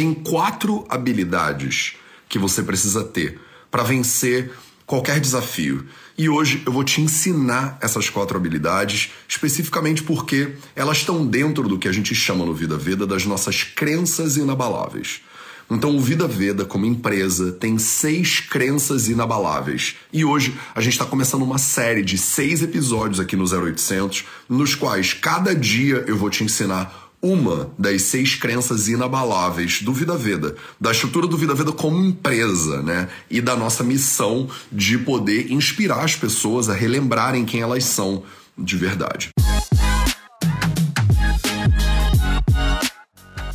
Tem 0.00 0.14
quatro 0.14 0.86
habilidades 0.88 1.92
que 2.26 2.38
você 2.38 2.62
precisa 2.62 3.04
ter 3.04 3.38
para 3.70 3.82
vencer 3.82 4.50
qualquer 4.86 5.20
desafio. 5.20 5.84
E 6.16 6.26
hoje 6.26 6.62
eu 6.64 6.72
vou 6.72 6.82
te 6.82 7.02
ensinar 7.02 7.76
essas 7.82 8.08
quatro 8.08 8.34
habilidades, 8.34 9.10
especificamente 9.28 10.02
porque 10.02 10.54
elas 10.74 10.96
estão 10.96 11.26
dentro 11.26 11.68
do 11.68 11.78
que 11.78 11.86
a 11.86 11.92
gente 11.92 12.14
chama 12.14 12.46
no 12.46 12.54
Vida 12.54 12.78
Veda 12.78 13.06
das 13.06 13.26
nossas 13.26 13.62
crenças 13.62 14.38
inabaláveis. 14.38 15.20
Então, 15.70 15.94
o 15.94 16.00
Vida 16.00 16.26
Veda, 16.26 16.64
como 16.64 16.86
empresa, 16.86 17.52
tem 17.52 17.76
seis 17.76 18.40
crenças 18.40 19.06
inabaláveis. 19.06 19.96
E 20.10 20.24
hoje 20.24 20.58
a 20.74 20.80
gente 20.80 20.94
está 20.94 21.04
começando 21.04 21.42
uma 21.42 21.58
série 21.58 22.02
de 22.02 22.16
seis 22.16 22.62
episódios 22.62 23.20
aqui 23.20 23.36
no 23.36 23.44
0800, 23.44 24.24
nos 24.48 24.74
quais 24.74 25.12
cada 25.12 25.54
dia 25.54 26.06
eu 26.08 26.16
vou 26.16 26.30
te 26.30 26.42
ensinar 26.42 27.09
uma 27.22 27.70
das 27.78 28.02
seis 28.02 28.34
crenças 28.34 28.88
inabaláveis 28.88 29.82
do 29.82 29.92
Vida 29.92 30.16
Veda, 30.16 30.56
da 30.80 30.90
estrutura 30.90 31.26
do 31.26 31.36
Vida 31.36 31.54
Veda 31.54 31.72
como 31.72 32.04
empresa, 32.04 32.82
né? 32.82 33.08
E 33.30 33.40
da 33.40 33.54
nossa 33.54 33.84
missão 33.84 34.48
de 34.72 34.98
poder 34.98 35.52
inspirar 35.52 36.04
as 36.04 36.16
pessoas 36.16 36.68
a 36.68 36.74
relembrarem 36.74 37.44
quem 37.44 37.60
elas 37.60 37.84
são 37.84 38.22
de 38.56 38.76
verdade. 38.76 39.30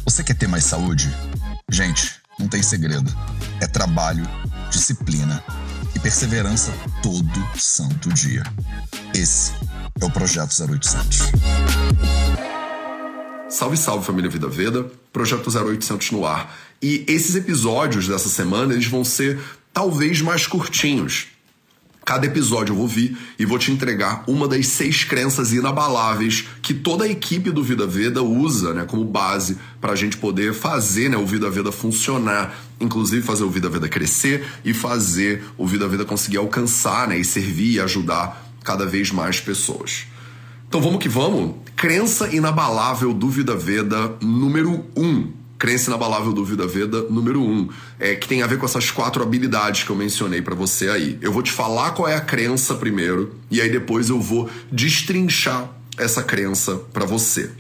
Você 0.04 0.24
quer 0.24 0.36
ter 0.36 0.48
mais 0.48 0.64
saúde? 0.64 1.12
Gente, 1.70 2.16
não 2.40 2.48
tem 2.48 2.62
segredo. 2.62 3.12
É 3.60 3.68
trabalho, 3.68 4.28
disciplina 4.70 5.44
e 5.96 6.00
perseverança 6.00 6.72
todo 7.02 7.58
santo 7.58 8.14
dia. 8.14 8.44
Esse 9.14 9.54
é 10.00 10.06
o 10.06 10.12
Projeto 10.12 10.52
0800. 10.52 11.32
Salve, 13.48 13.78
salve 13.78 14.04
família 14.04 14.30
Vida 14.30 14.48
Veda, 14.48 14.92
Projeto 15.14 15.50
0800 15.50 16.12
no 16.12 16.26
ar. 16.26 16.58
E 16.82 17.06
esses 17.08 17.36
episódios 17.36 18.08
dessa 18.08 18.28
semana, 18.28 18.74
eles 18.74 18.88
vão 18.88 19.04
ser 19.04 19.40
talvez 19.72 20.20
mais 20.20 20.48
curtinhos. 20.48 21.28
Cada 22.04 22.26
episódio 22.26 22.74
eu 22.74 22.76
vou 22.76 22.88
vir 22.88 23.16
e 23.38 23.46
vou 23.46 23.60
te 23.60 23.72
entregar 23.72 24.24
uma 24.28 24.48
das 24.48 24.68
seis 24.68 25.04
crenças 25.04 25.54
inabaláveis 25.54 26.46
que 26.62 26.74
toda 26.74 27.06
a 27.06 27.08
equipe 27.08 27.52
do 27.52 27.64
Vida 27.64 27.86
Veda 27.86 28.22
usa 28.24 28.74
né, 28.74 28.86
como 28.86 29.06
base 29.06 29.58
para 29.80 29.94
a 29.94 29.96
gente 29.96 30.18
poder 30.18 30.54
fazer 30.54 31.10
né, 31.10 31.18
o 31.18 31.26
Vida 31.26 31.50
Veda 31.50 31.72
funcionar, 31.72 32.56
inclusive 32.80 33.22
fazer 33.22 33.44
o 33.44 33.50
Vida 33.50 33.70
Veda 33.70 33.88
crescer 33.88 34.46
e 34.64 34.74
fazer 34.74 35.44
o 35.58 35.68
Vida 35.68 35.88
Veda 35.88 36.06
conseguir 36.06 36.38
alcançar 36.38 37.08
né, 37.08 37.18
e 37.18 37.26
servir 37.26 37.74
e 37.74 37.80
ajudar 37.80 38.44
cada 38.64 38.86
vez 38.86 39.12
mais 39.12 39.40
pessoas. 39.40 40.08
Então 40.68 40.82
vamos 40.82 41.00
que 41.00 41.10
vamos. 41.10 41.65
Crença 41.76 42.34
inabalável 42.34 43.14
dúvida 43.14 43.54
Veda 43.54 44.16
número 44.22 44.86
1. 44.96 45.02
Um. 45.04 45.34
Crença 45.60 45.90
inabalável 45.90 46.32
dúvida 46.32 46.66
Veda 46.66 47.02
número 47.10 47.42
1. 47.42 47.52
Um, 47.52 47.70
é, 48.00 48.16
que 48.16 48.30
tem 48.30 48.42
a 48.42 48.48
ver 48.48 48.58
com 48.58 48.66
essas 48.66 48.90
quatro 48.90 49.22
habilidades 49.22 49.84
que 49.84 49.90
eu 49.90 49.96
mencionei 49.96 50.42
para 50.42 50.56
você 50.56 50.90
aí. 50.90 51.18
Eu 51.22 51.34
vou 51.34 51.44
te 51.44 51.52
falar 51.52 51.92
qual 51.92 52.08
é 52.08 52.16
a 52.16 52.22
crença 52.22 52.76
primeiro 52.76 53.36
e 53.52 53.60
aí 53.60 53.70
depois 53.70 54.10
eu 54.10 54.22
vou 54.22 54.50
destrinchar 54.72 55.70
essa 55.98 56.24
crença 56.24 56.78
para 56.94 57.06
você. 57.06 57.52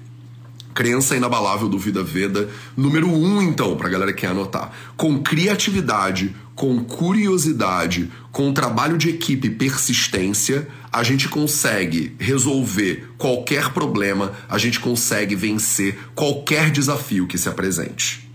Crença 0.73 1.17
inabalável 1.17 1.67
do 1.67 1.77
Vida 1.77 2.01
Veda. 2.01 2.49
Número 2.75 3.09
um, 3.09 3.41
então, 3.41 3.75
pra 3.75 3.89
galera 3.89 4.13
que 4.13 4.21
quer 4.21 4.27
anotar. 4.27 4.71
Com 4.95 5.21
criatividade, 5.21 6.33
com 6.55 6.83
curiosidade, 6.83 8.09
com 8.31 8.53
trabalho 8.53 8.97
de 8.97 9.09
equipe 9.09 9.47
e 9.47 9.51
persistência, 9.51 10.67
a 10.91 11.03
gente 11.03 11.27
consegue 11.27 12.15
resolver 12.17 13.09
qualquer 13.17 13.73
problema, 13.73 14.31
a 14.47 14.57
gente 14.57 14.79
consegue 14.79 15.35
vencer 15.35 15.97
qualquer 16.15 16.71
desafio 16.71 17.27
que 17.27 17.37
se 17.37 17.49
apresente. 17.49 18.29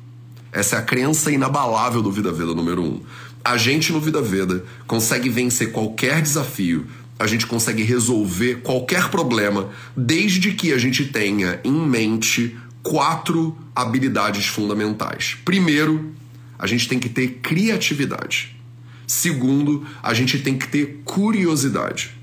Essa 0.52 0.76
é 0.76 0.78
a 0.78 0.82
crença 0.82 1.32
inabalável 1.32 2.02
do 2.02 2.12
Vida 2.12 2.30
Veda 2.30 2.54
número 2.54 2.82
um. 2.82 3.00
A 3.42 3.56
gente 3.56 3.92
no 3.92 4.00
Vida 4.00 4.20
Veda 4.20 4.62
consegue 4.86 5.30
vencer 5.30 5.72
qualquer 5.72 6.20
desafio, 6.20 6.86
a 7.18 7.26
gente 7.26 7.46
consegue 7.46 7.82
resolver 7.82 8.56
qualquer 8.56 9.08
problema, 9.08 9.70
desde 9.96 10.52
que 10.52 10.72
a 10.72 10.78
gente 10.78 11.06
tenha 11.06 11.58
em 11.64 11.72
mente 11.72 12.56
quatro 12.82 13.56
habilidades 13.74 14.46
fundamentais. 14.46 15.36
Primeiro, 15.44 16.12
a 16.60 16.66
gente 16.66 16.86
tem 16.86 16.98
que 16.98 17.08
ter 17.08 17.38
criatividade. 17.42 18.54
Segundo, 19.06 19.84
a 20.02 20.12
gente 20.12 20.38
tem 20.38 20.56
que 20.56 20.68
ter 20.68 21.00
curiosidade. 21.04 22.14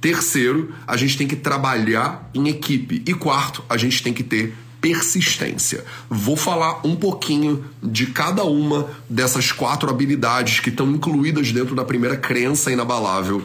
Terceiro, 0.00 0.74
a 0.86 0.96
gente 0.96 1.16
tem 1.16 1.26
que 1.26 1.36
trabalhar 1.36 2.28
em 2.34 2.48
equipe. 2.48 3.02
E 3.06 3.14
quarto, 3.14 3.64
a 3.68 3.76
gente 3.76 4.02
tem 4.02 4.12
que 4.12 4.24
ter 4.24 4.52
persistência. 4.80 5.84
Vou 6.10 6.36
falar 6.36 6.86
um 6.86 6.96
pouquinho 6.96 7.64
de 7.82 8.08
cada 8.08 8.44
uma 8.44 8.90
dessas 9.08 9.52
quatro 9.52 9.88
habilidades 9.88 10.60
que 10.60 10.68
estão 10.68 10.90
incluídas 10.90 11.52
dentro 11.52 11.74
da 11.74 11.84
primeira 11.84 12.16
crença 12.16 12.70
inabalável 12.70 13.42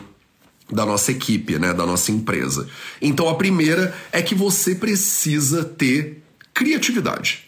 da 0.70 0.86
nossa 0.86 1.12
equipe, 1.12 1.58
né, 1.58 1.74
da 1.74 1.86
nossa 1.86 2.12
empresa. 2.12 2.68
Então 3.02 3.30
a 3.30 3.36
primeira 3.36 3.96
é 4.12 4.22
que 4.22 4.36
você 4.36 4.76
precisa 4.76 5.64
ter 5.64 6.24
criatividade. 6.60 7.46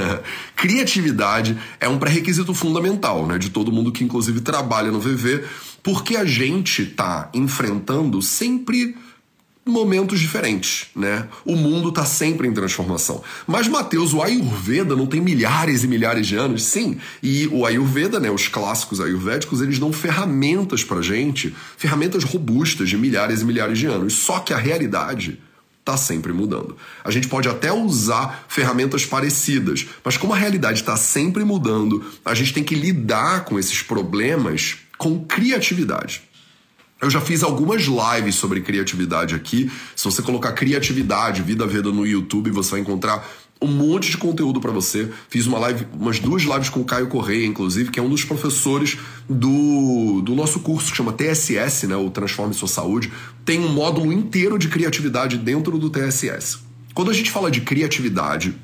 criatividade 0.56 1.58
é 1.78 1.86
um 1.86 1.98
pré-requisito 1.98 2.54
fundamental, 2.54 3.26
né, 3.26 3.36
de 3.36 3.50
todo 3.50 3.70
mundo 3.70 3.92
que 3.92 4.02
inclusive 4.02 4.40
trabalha 4.40 4.90
no 4.90 4.98
VV, 4.98 5.44
porque 5.82 6.16
a 6.16 6.24
gente 6.24 6.80
está 6.80 7.28
enfrentando 7.34 8.22
sempre 8.22 8.96
momentos 9.66 10.18
diferentes, 10.18 10.88
né? 10.94 11.26
O 11.44 11.56
mundo 11.56 11.90
está 11.90 12.04
sempre 12.04 12.46
em 12.48 12.52
transformação. 12.52 13.22
Mas 13.46 13.66
Mateus, 13.66 14.12
o 14.12 14.22
Ayurveda 14.22 14.94
não 14.96 15.06
tem 15.06 15.20
milhares 15.20 15.84
e 15.84 15.88
milhares 15.88 16.26
de 16.26 16.36
anos, 16.36 16.64
sim. 16.64 16.98
E 17.22 17.46
o 17.48 17.66
Ayurveda, 17.66 18.18
né, 18.18 18.30
os 18.30 18.48
clássicos 18.48 19.00
ayurvédicos, 19.00 19.60
eles 19.60 19.78
dão 19.78 19.92
ferramentas 19.92 20.82
pra 20.84 21.02
gente, 21.02 21.54
ferramentas 21.76 22.24
robustas 22.24 22.88
de 22.88 22.96
milhares 22.96 23.42
e 23.42 23.44
milhares 23.44 23.78
de 23.78 23.86
anos. 23.86 24.14
Só 24.14 24.38
que 24.38 24.52
a 24.52 24.58
realidade 24.58 25.38
está 25.84 25.98
sempre 25.98 26.32
mudando. 26.32 26.76
A 27.04 27.10
gente 27.10 27.28
pode 27.28 27.46
até 27.46 27.70
usar 27.70 28.46
ferramentas 28.48 29.04
parecidas, 29.04 29.86
mas 30.02 30.16
como 30.16 30.32
a 30.32 30.36
realidade 30.36 30.80
está 30.80 30.96
sempre 30.96 31.44
mudando, 31.44 32.02
a 32.24 32.32
gente 32.32 32.54
tem 32.54 32.64
que 32.64 32.74
lidar 32.74 33.44
com 33.44 33.58
esses 33.58 33.82
problemas 33.82 34.78
com 34.96 35.22
criatividade. 35.26 36.22
Eu 37.02 37.10
já 37.10 37.20
fiz 37.20 37.42
algumas 37.42 37.82
lives 37.82 38.36
sobre 38.36 38.62
criatividade 38.62 39.34
aqui. 39.34 39.70
Se 39.94 40.04
você 40.06 40.22
colocar 40.22 40.52
criatividade, 40.52 41.42
vida 41.42 41.66
veda 41.66 41.92
no 41.92 42.06
YouTube, 42.06 42.50
você 42.50 42.70
vai 42.70 42.80
encontrar 42.80 43.28
um 43.64 43.72
monte 43.72 44.10
de 44.10 44.16
conteúdo 44.16 44.60
para 44.60 44.70
você. 44.70 45.10
Fiz 45.28 45.46
uma 45.46 45.58
live, 45.58 45.86
umas 45.92 46.18
duas 46.18 46.42
lives 46.42 46.68
com 46.68 46.80
o 46.80 46.84
Caio 46.84 47.08
Correia, 47.08 47.46
inclusive, 47.46 47.90
que 47.90 47.98
é 47.98 48.02
um 48.02 48.08
dos 48.08 48.24
professores 48.24 48.98
do, 49.28 50.20
do 50.22 50.34
nosso 50.34 50.60
curso 50.60 50.90
que 50.90 50.96
chama 50.96 51.12
TSS, 51.12 51.86
né, 51.86 51.96
o 51.96 52.10
Transforme 52.10 52.54
Sua 52.54 52.68
Saúde. 52.68 53.10
Tem 53.44 53.60
um 53.60 53.68
módulo 53.68 54.12
inteiro 54.12 54.58
de 54.58 54.68
criatividade 54.68 55.38
dentro 55.38 55.78
do 55.78 55.90
TSS. 55.90 56.58
Quando 56.94 57.10
a 57.10 57.14
gente 57.14 57.30
fala 57.30 57.50
de 57.50 57.62
criatividade, 57.62 58.54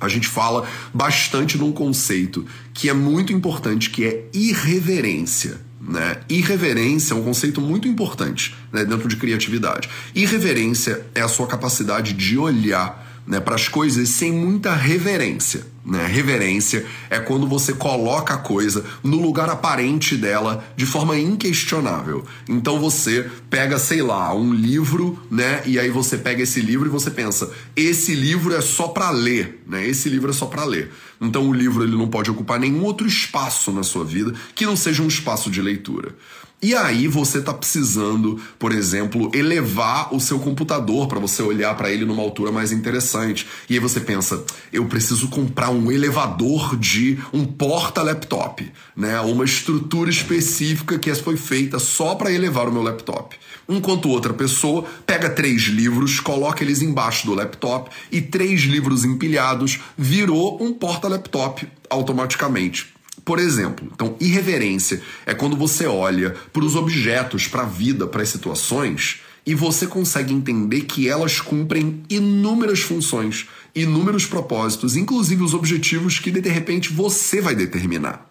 a 0.00 0.08
gente 0.08 0.28
fala 0.28 0.68
bastante 0.92 1.56
num 1.56 1.72
conceito 1.72 2.44
que 2.74 2.88
é 2.88 2.92
muito 2.92 3.32
importante, 3.32 3.90
que 3.90 4.04
é 4.04 4.24
irreverência. 4.32 5.60
Né? 5.80 6.18
Irreverência 6.28 7.14
é 7.14 7.16
um 7.16 7.22
conceito 7.22 7.60
muito 7.60 7.88
importante 7.88 8.54
né, 8.72 8.84
dentro 8.84 9.08
de 9.08 9.16
criatividade. 9.16 9.88
Irreverência 10.14 11.06
é 11.14 11.22
a 11.22 11.28
sua 11.28 11.46
capacidade 11.46 12.12
de 12.12 12.36
olhar 12.36 13.05
né, 13.26 13.40
para 13.40 13.54
as 13.54 13.68
coisas 13.68 14.08
sem 14.08 14.32
muita 14.32 14.74
reverência. 14.74 15.66
Né? 15.84 16.04
Reverência 16.06 16.84
é 17.08 17.18
quando 17.18 17.46
você 17.46 17.72
coloca 17.72 18.34
a 18.34 18.38
coisa 18.38 18.84
no 19.04 19.20
lugar 19.20 19.48
aparente 19.48 20.16
dela 20.16 20.64
de 20.76 20.84
forma 20.84 21.18
inquestionável. 21.18 22.24
Então 22.48 22.80
você 22.80 23.30
pega, 23.48 23.78
sei 23.78 24.02
lá, 24.02 24.34
um 24.34 24.52
livro, 24.52 25.18
né? 25.30 25.62
E 25.64 25.78
aí 25.78 25.88
você 25.88 26.18
pega 26.18 26.42
esse 26.42 26.60
livro 26.60 26.88
e 26.88 26.90
você 26.90 27.08
pensa: 27.08 27.52
esse 27.76 28.16
livro 28.16 28.52
é 28.52 28.60
só 28.60 28.88
para 28.88 29.10
ler, 29.10 29.62
né? 29.64 29.86
Esse 29.86 30.08
livro 30.08 30.30
é 30.30 30.34
só 30.34 30.46
para 30.46 30.64
ler. 30.64 30.90
Então 31.20 31.48
o 31.48 31.52
livro 31.52 31.84
ele 31.84 31.96
não 31.96 32.08
pode 32.08 32.30
ocupar 32.32 32.58
nenhum 32.58 32.82
outro 32.82 33.06
espaço 33.06 33.70
na 33.70 33.84
sua 33.84 34.04
vida 34.04 34.34
que 34.56 34.66
não 34.66 34.76
seja 34.76 35.04
um 35.04 35.08
espaço 35.08 35.50
de 35.50 35.62
leitura. 35.62 36.14
E 36.62 36.74
aí 36.74 37.06
você 37.06 37.38
está 37.38 37.52
precisando, 37.52 38.40
por 38.58 38.72
exemplo, 38.72 39.30
elevar 39.34 40.14
o 40.14 40.18
seu 40.18 40.38
computador 40.38 41.06
para 41.06 41.20
você 41.20 41.42
olhar 41.42 41.74
para 41.76 41.92
ele 41.92 42.06
numa 42.06 42.22
altura 42.22 42.50
mais 42.50 42.72
interessante. 42.72 43.46
E 43.68 43.74
aí 43.74 43.78
você 43.78 44.00
pensa, 44.00 44.42
eu 44.72 44.86
preciso 44.86 45.28
comprar 45.28 45.68
um 45.68 45.92
elevador 45.92 46.74
de 46.78 47.18
um 47.30 47.44
porta-laptop, 47.44 48.72
né? 48.96 49.20
Uma 49.20 49.44
estrutura 49.44 50.08
específica 50.08 50.98
que 50.98 51.14
foi 51.14 51.36
feita 51.36 51.78
só 51.78 52.14
para 52.14 52.32
elevar 52.32 52.68
o 52.68 52.72
meu 52.72 52.82
laptop. 52.82 53.36
Enquanto 53.68 54.08
outra 54.08 54.32
pessoa 54.32 54.86
pega 55.04 55.28
três 55.28 55.64
livros, 55.64 56.20
coloca 56.20 56.64
eles 56.64 56.80
embaixo 56.80 57.26
do 57.26 57.34
laptop 57.34 57.90
e 58.10 58.22
três 58.22 58.62
livros 58.62 59.04
empilhados 59.04 59.80
virou 59.96 60.62
um 60.62 60.72
porta-laptop 60.72 61.68
automaticamente. 61.90 62.95
Por 63.26 63.40
exemplo, 63.40 63.88
então, 63.92 64.14
irreverência 64.20 65.02
é 65.26 65.34
quando 65.34 65.56
você 65.56 65.84
olha 65.84 66.36
para 66.52 66.64
os 66.64 66.76
objetos, 66.76 67.48
para 67.48 67.62
a 67.62 67.66
vida, 67.66 68.06
para 68.06 68.22
as 68.22 68.28
situações 68.28 69.20
e 69.44 69.52
você 69.52 69.84
consegue 69.84 70.32
entender 70.32 70.82
que 70.82 71.08
elas 71.08 71.40
cumprem 71.40 72.04
inúmeras 72.08 72.82
funções, 72.82 73.48
inúmeros 73.74 74.26
propósitos, 74.26 74.94
inclusive 74.94 75.42
os 75.42 75.54
objetivos 75.54 76.20
que 76.20 76.30
de 76.30 76.48
repente 76.48 76.92
você 76.92 77.40
vai 77.40 77.56
determinar. 77.56 78.30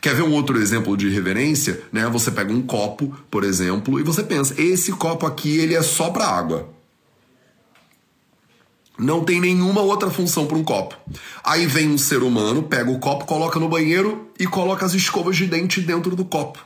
Quer 0.00 0.14
ver 0.14 0.22
um 0.22 0.32
outro 0.32 0.56
exemplo 0.56 0.96
de 0.96 1.08
reverência? 1.08 1.82
Né? 1.92 2.08
Você 2.08 2.30
pega 2.30 2.52
um 2.52 2.62
copo, 2.62 3.12
por 3.28 3.42
exemplo, 3.42 3.98
e 3.98 4.04
você 4.04 4.22
pensa: 4.22 4.54
esse 4.56 4.92
copo 4.92 5.26
aqui 5.26 5.58
ele 5.58 5.74
é 5.74 5.82
só 5.82 6.10
para 6.10 6.28
água. 6.28 6.77
Não 8.98 9.22
tem 9.22 9.40
nenhuma 9.40 9.80
outra 9.80 10.10
função 10.10 10.46
para 10.46 10.58
um 10.58 10.64
copo. 10.64 10.96
Aí 11.44 11.66
vem 11.66 11.88
um 11.88 11.96
ser 11.98 12.22
humano, 12.22 12.64
pega 12.64 12.90
o 12.90 12.98
copo, 12.98 13.26
coloca 13.26 13.60
no 13.60 13.68
banheiro 13.68 14.28
e 14.38 14.46
coloca 14.46 14.84
as 14.84 14.92
escovas 14.92 15.36
de 15.36 15.46
dente 15.46 15.80
dentro 15.80 16.16
do 16.16 16.24
copo. 16.24 16.58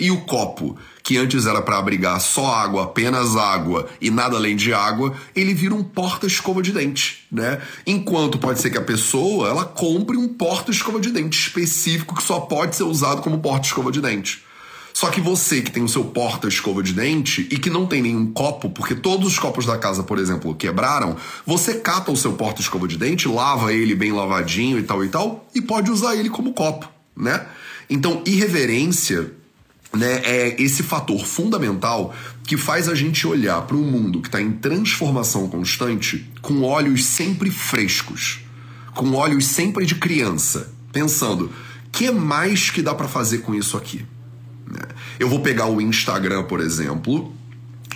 E 0.00 0.10
o 0.10 0.20
copo, 0.22 0.76
que 1.02 1.16
antes 1.16 1.46
era 1.46 1.60
para 1.60 1.78
abrigar 1.78 2.20
só 2.20 2.52
água, 2.52 2.84
apenas 2.84 3.36
água 3.36 3.88
e 4.00 4.10
nada 4.10 4.36
além 4.36 4.54
de 4.54 4.72
água, 4.72 5.14
ele 5.34 5.54
vira 5.54 5.74
um 5.74 5.82
porta-escova 5.82 6.62
de 6.62 6.72
dente, 6.72 7.26
né? 7.30 7.60
Enquanto 7.86 8.38
pode 8.38 8.60
ser 8.60 8.70
que 8.70 8.78
a 8.78 8.82
pessoa 8.82 9.48
ela 9.48 9.64
compre 9.64 10.16
um 10.16 10.28
porta-escova 10.28 11.00
de 11.00 11.10
dente 11.10 11.38
específico 11.38 12.14
que 12.14 12.22
só 12.22 12.40
pode 12.40 12.76
ser 12.76 12.84
usado 12.84 13.22
como 13.22 13.40
porta-escova 13.40 13.90
de 13.90 14.00
dente. 14.00 14.44
Só 14.98 15.10
que 15.10 15.20
você 15.20 15.62
que 15.62 15.70
tem 15.70 15.84
o 15.84 15.88
seu 15.88 16.06
porta-escova 16.06 16.82
de 16.82 16.92
dente 16.92 17.46
e 17.52 17.56
que 17.56 17.70
não 17.70 17.86
tem 17.86 18.02
nenhum 18.02 18.32
copo, 18.32 18.68
porque 18.68 18.96
todos 18.96 19.28
os 19.28 19.38
copos 19.38 19.64
da 19.64 19.78
casa, 19.78 20.02
por 20.02 20.18
exemplo, 20.18 20.52
quebraram, 20.56 21.16
você 21.46 21.74
cata 21.74 22.10
o 22.10 22.16
seu 22.16 22.32
porta-escova 22.32 22.88
de 22.88 22.98
dente, 22.98 23.28
lava 23.28 23.72
ele 23.72 23.94
bem 23.94 24.10
lavadinho 24.10 24.76
e 24.76 24.82
tal 24.82 25.04
e 25.04 25.08
tal, 25.08 25.48
e 25.54 25.62
pode 25.62 25.88
usar 25.88 26.16
ele 26.16 26.28
como 26.28 26.52
copo, 26.52 26.90
né? 27.16 27.46
Então, 27.88 28.24
irreverência 28.26 29.32
né, 29.94 30.20
é 30.24 30.60
esse 30.60 30.82
fator 30.82 31.24
fundamental 31.24 32.12
que 32.42 32.56
faz 32.56 32.88
a 32.88 32.94
gente 32.96 33.24
olhar 33.24 33.62
para 33.68 33.76
um 33.76 33.88
mundo 33.88 34.20
que 34.20 34.26
está 34.26 34.42
em 34.42 34.50
transformação 34.50 35.48
constante 35.48 36.28
com 36.42 36.64
olhos 36.64 37.04
sempre 37.04 37.52
frescos, 37.52 38.40
com 38.96 39.12
olhos 39.12 39.46
sempre 39.46 39.86
de 39.86 39.94
criança, 39.94 40.72
pensando: 40.92 41.52
que 41.92 42.10
mais 42.10 42.68
que 42.68 42.82
dá 42.82 42.96
para 42.96 43.06
fazer 43.06 43.38
com 43.42 43.54
isso 43.54 43.76
aqui? 43.76 44.04
Eu 45.18 45.28
vou 45.28 45.40
pegar 45.40 45.66
o 45.66 45.80
Instagram, 45.80 46.44
por 46.44 46.60
exemplo, 46.60 47.32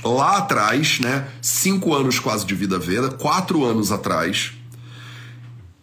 lá 0.04 0.38
atrás, 0.38 0.98
né, 1.00 1.28
cinco 1.40 1.94
anos 1.94 2.18
quase 2.18 2.44
de 2.44 2.54
vida 2.54 2.78
veda, 2.78 3.10
quatro 3.10 3.64
anos 3.64 3.92
atrás, 3.92 4.52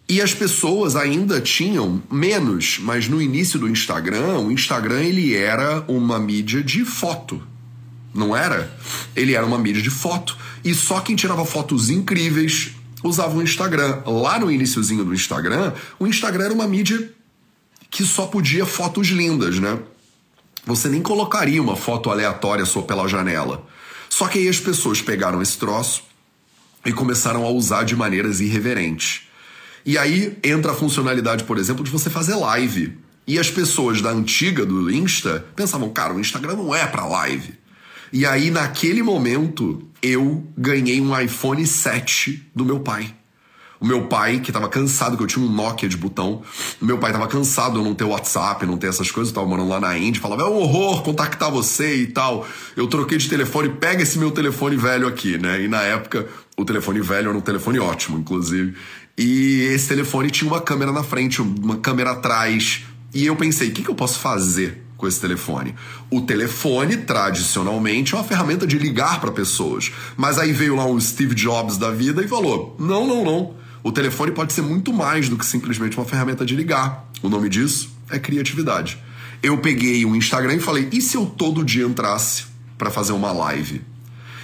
e 0.10 0.22
as 0.22 0.34
pessoas 0.34 0.96
ainda 0.96 1.40
tinham 1.40 2.02
menos, 2.12 2.80
mas 2.82 3.08
no 3.08 3.22
início 3.22 3.60
do 3.60 3.70
Instagram, 3.70 4.40
o 4.40 4.52
Instagram 4.52 5.02
ele 5.02 5.36
era 5.36 5.86
uma 5.88 6.20
mídia 6.20 6.64
de 6.64 6.84
foto. 6.84 7.40
Não 8.12 8.36
era? 8.36 8.76
Ele 9.16 9.36
era 9.36 9.46
uma 9.46 9.60
mídia 9.60 9.84
de 9.84 9.92
foto. 9.92 10.36
E 10.66 10.74
só 10.74 11.00
quem 11.00 11.16
tirava 11.16 11.46
fotos 11.46 11.92
incríveis 11.92 12.72
usava 13.04 13.38
o 13.38 13.44
Instagram. 13.44 14.02
Lá 14.04 14.40
no 14.40 14.52
iníciozinho 14.52 15.06
do 15.06 15.14
Instagram, 15.14 15.74
o 16.00 16.08
Instagram 16.08 16.46
era 16.46 16.54
uma 16.56 16.68
mídia 16.68 17.12
que 17.92 18.04
só 18.04 18.26
podia 18.26 18.66
fotos 18.66 19.10
lindas, 19.10 19.60
né? 19.60 19.78
Você 20.66 20.88
nem 20.90 21.02
colocaria 21.02 21.62
uma 21.62 21.76
foto 21.76 22.10
aleatória 22.10 22.66
só 22.66 22.82
pela 22.82 23.08
janela. 23.08 23.66
Só 24.10 24.28
que 24.28 24.40
aí 24.40 24.48
as 24.48 24.60
pessoas 24.60 25.02
pegaram 25.02 25.42
esse 25.42 25.58
troço 25.58 26.04
e 26.86 26.92
começaram 26.92 27.46
a 27.46 27.50
usar 27.50 27.84
de 27.84 27.96
maneiras 27.96 28.40
irreverentes. 28.40 29.28
E 29.86 29.98
aí 29.98 30.38
entra 30.44 30.72
a 30.72 30.76
funcionalidade, 30.76 31.44
por 31.44 31.58
exemplo, 31.58 31.84
de 31.84 31.92
você 31.92 32.10
fazer 32.10 32.36
live. 32.36 32.98
E 33.26 33.38
as 33.38 33.50
pessoas 33.50 34.02
da 34.02 34.10
antiga 34.10 34.66
do 34.66 34.92
Insta 34.92 35.46
pensavam, 35.56 35.90
cara, 35.90 36.14
o 36.14 36.20
Instagram 36.20 36.56
não 36.56 36.74
é 36.74 36.86
para 36.86 37.06
live. 37.06 37.54
E 38.12 38.26
aí, 38.26 38.50
naquele 38.50 39.04
momento, 39.04 39.88
eu 40.02 40.44
ganhei 40.58 41.00
um 41.00 41.18
iPhone 41.20 41.66
7 41.66 42.50
do 42.56 42.66
meu 42.66 42.80
pai. 42.80 43.14
O 43.82 43.86
meu 43.86 44.08
pai, 44.08 44.42
que 44.42 44.52
tava 44.52 44.68
cansado, 44.68 45.16
que 45.16 45.24
eu 45.24 45.28
tinha 45.28 45.46
um 45.46 45.50
Nokia 45.50 45.88
de 45.88 45.96
botão, 45.96 46.42
o 46.82 46.86
meu 46.86 46.98
pai 46.98 47.14
tava 47.14 47.28
cansado 47.28 47.80
eu 47.80 47.84
não 47.84 47.96
ter 47.96 48.04
WhatsApp, 48.04 48.66
não 48.66 48.78
ter 48.78 48.88
essas 48.88 49.10
coisas, 49.10 49.32
eu 49.32 49.36
tava 49.36 49.48
morando 49.48 49.70
lá 49.70 49.80
na 49.80 49.98
Índia, 49.98 50.22
falava, 50.22 50.42
é 50.42 50.46
um 50.46 50.58
horror 50.58 51.02
contactar 51.02 51.50
você 51.50 51.96
e 51.96 52.08
tal. 52.08 52.46
Eu 52.76 52.88
troquei 52.88 53.18
de 53.18 53.30
telefone, 53.30 53.70
pega 53.70 54.04
esse 54.04 54.20
meu 54.20 54.32
telefone 54.32 54.76
velho 54.76 55.08
aqui, 55.08 55.38
né? 55.38 55.62
E 55.64 55.70
na 55.70 55.82
época, 55.82 56.28
o 56.58 56.66
telefone 56.66 57.00
velho 57.00 57.30
era 57.30 57.38
um 57.38 57.42
telefone 57.42 57.80
ótimo, 57.80 58.20
inclusive. 58.20 58.76
E 59.18 59.62
esse 59.74 59.88
telefone 59.88 60.30
tinha 60.30 60.50
uma 60.50 60.62
câmera 60.62 60.92
na 60.92 61.04
frente, 61.04 61.42
uma 61.42 61.78
câmera 61.78 62.12
atrás. 62.12 62.84
E 63.14 63.26
eu 63.26 63.36
pensei, 63.36 63.70
o 63.70 63.72
que, 63.72 63.84
que 63.84 63.90
eu 63.90 63.96
posso 63.96 64.20
fazer 64.20 64.84
com 64.98 65.08
esse 65.08 65.22
telefone? 65.22 65.74
O 66.12 66.22
telefone, 66.22 66.98
tradicionalmente, 66.98 68.14
é 68.14 68.18
uma 68.18 68.24
ferramenta 68.26 68.68
de 68.68 68.78
ligar 68.78 69.22
para 69.22 69.32
pessoas. 69.32 69.92
Mas 70.18 70.38
aí 70.38 70.52
veio 70.52 70.76
lá 70.76 70.86
um 70.86 71.00
Steve 71.00 71.34
Jobs 71.34 71.78
da 71.78 71.92
vida 71.92 72.22
e 72.24 72.28
falou: 72.28 72.76
não, 72.78 73.08
não, 73.08 73.24
não. 73.24 73.60
O 73.84 73.92
telefone 73.92 74.32
pode 74.32 74.54
ser 74.54 74.62
muito 74.62 74.92
mais 74.92 75.30
do 75.30 75.38
que 75.38 75.46
simplesmente 75.46 75.98
uma 75.98 76.06
ferramenta 76.06 76.46
de 76.46 76.56
ligar. 76.56 77.10
O 77.22 77.30
nome 77.30 77.50
disso 77.50 77.90
é 78.10 78.20
criatividade. 78.20 78.98
Eu 79.42 79.58
peguei 79.58 80.06
o 80.06 80.16
Instagram 80.16 80.56
e 80.56 80.60
falei: 80.60 80.90
e 80.92 81.02
se 81.02 81.16
eu 81.16 81.26
todo 81.26 81.64
dia 81.64 81.86
entrasse 81.86 82.46
para 82.78 82.92
fazer 82.92 83.14
uma 83.14 83.32
live? 83.32 83.82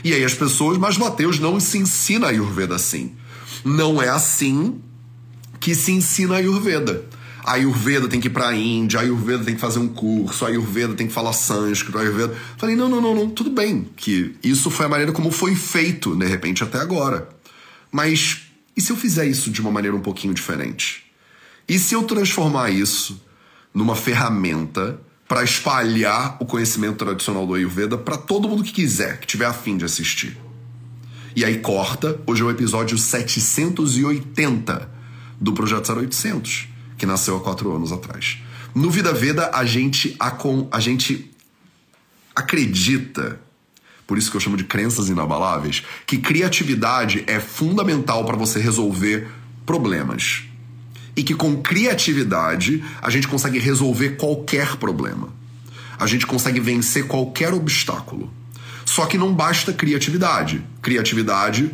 E 0.03 0.13
aí 0.13 0.23
as 0.23 0.33
pessoas, 0.33 0.77
mas 0.77 0.97
Mateus 0.97 1.39
não 1.39 1.59
se 1.59 1.77
ensina 1.77 2.27
a 2.27 2.29
Ayurveda 2.29 2.75
assim. 2.75 3.13
Não 3.63 4.01
é 4.01 4.07
assim 4.07 4.79
que 5.59 5.73
se 5.73 5.91
ensina 5.91 6.35
a 6.35 6.37
Ayurveda. 6.37 7.03
A 7.43 7.53
Ayurveda 7.53 8.07
tem 8.07 8.19
que 8.19 8.27
ir 8.27 8.31
pra 8.31 8.55
Índia, 8.55 8.99
a 8.99 9.03
Ayurveda 9.03 9.43
tem 9.43 9.55
que 9.55 9.61
fazer 9.61 9.79
um 9.79 9.87
curso, 9.87 10.45
a 10.45 10.47
Ayurveda 10.47 10.93
tem 10.93 11.07
que 11.07 11.13
falar 11.13 11.33
sânscrito, 11.33 11.97
a 11.97 12.01
Ayurveda. 12.01 12.35
Falei, 12.57 12.75
não, 12.75 12.89
não, 12.89 13.01
não, 13.01 13.13
não, 13.13 13.29
tudo 13.29 13.51
bem, 13.51 13.87
que 13.95 14.35
isso 14.43 14.71
foi 14.71 14.85
a 14.85 14.89
maneira 14.89 15.11
como 15.11 15.31
foi 15.31 15.55
feito, 15.55 16.15
de 16.15 16.25
repente, 16.25 16.63
até 16.63 16.79
agora. 16.79 17.29
Mas 17.91 18.44
e 18.75 18.81
se 18.81 18.91
eu 18.91 18.95
fizer 18.95 19.25
isso 19.25 19.49
de 19.49 19.61
uma 19.61 19.71
maneira 19.71 19.95
um 19.95 20.01
pouquinho 20.01 20.33
diferente? 20.33 21.05
E 21.67 21.79
se 21.79 21.93
eu 21.93 22.03
transformar 22.03 22.69
isso 22.69 23.21
numa 23.73 23.95
ferramenta 23.95 24.99
para 25.27 25.43
espalhar 25.43 26.37
o 26.39 26.45
conhecimento 26.45 26.97
tradicional 26.97 27.47
do 27.47 27.53
Ayurveda 27.53 27.97
para 27.97 28.17
todo 28.17 28.47
mundo 28.47 28.63
que 28.63 28.71
quiser, 28.71 29.19
que 29.19 29.27
tiver 29.27 29.45
afim 29.45 29.77
de 29.77 29.85
assistir? 29.85 30.37
E 31.35 31.43
aí 31.43 31.59
corta, 31.59 32.19
hoje 32.25 32.41
é 32.41 32.45
o 32.45 32.51
episódio 32.51 32.97
780 32.97 34.89
do 35.39 35.51
Projeto 35.53 35.91
0800, 35.91 36.67
que 36.97 37.05
nasceu 37.05 37.35
há 37.35 37.41
quatro 37.41 37.75
anos 37.75 37.91
atrás. 37.91 38.37
No 38.73 38.89
Vida 38.89 39.13
Veda, 39.13 39.51
a 39.53 39.65
gente, 39.65 40.15
a, 40.19 40.37
a 40.71 40.79
gente 40.79 41.31
acredita, 42.35 43.39
por 44.07 44.17
isso 44.17 44.29
que 44.29 44.37
eu 44.37 44.41
chamo 44.41 44.57
de 44.57 44.63
crenças 44.63 45.09
inabaláveis, 45.09 45.83
que 46.05 46.17
criatividade 46.17 47.23
é 47.27 47.39
fundamental 47.39 48.25
para 48.25 48.37
você 48.37 48.59
resolver 48.59 49.27
problemas. 49.65 50.43
E 51.15 51.23
que 51.23 51.33
com 51.33 51.61
criatividade 51.61 52.83
a 53.01 53.09
gente 53.09 53.27
consegue 53.27 53.57
resolver 53.57 54.11
qualquer 54.11 54.75
problema. 54.75 55.29
A 55.97 56.05
gente 56.07 56.27
consegue 56.27 56.59
vencer 56.59 57.07
qualquer 57.07 57.53
obstáculo. 57.53 58.31
Só 58.85 59.05
que 59.05 59.17
não 59.17 59.33
basta 59.33 59.73
criatividade. 59.73 60.61
Criatividade 60.81 61.71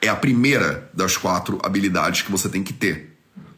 é 0.00 0.08
a 0.08 0.16
primeira 0.16 0.90
das 0.94 1.16
quatro 1.16 1.58
habilidades 1.62 2.22
que 2.22 2.30
você 2.30 2.48
tem 2.48 2.62
que 2.62 2.72
ter. 2.72 3.11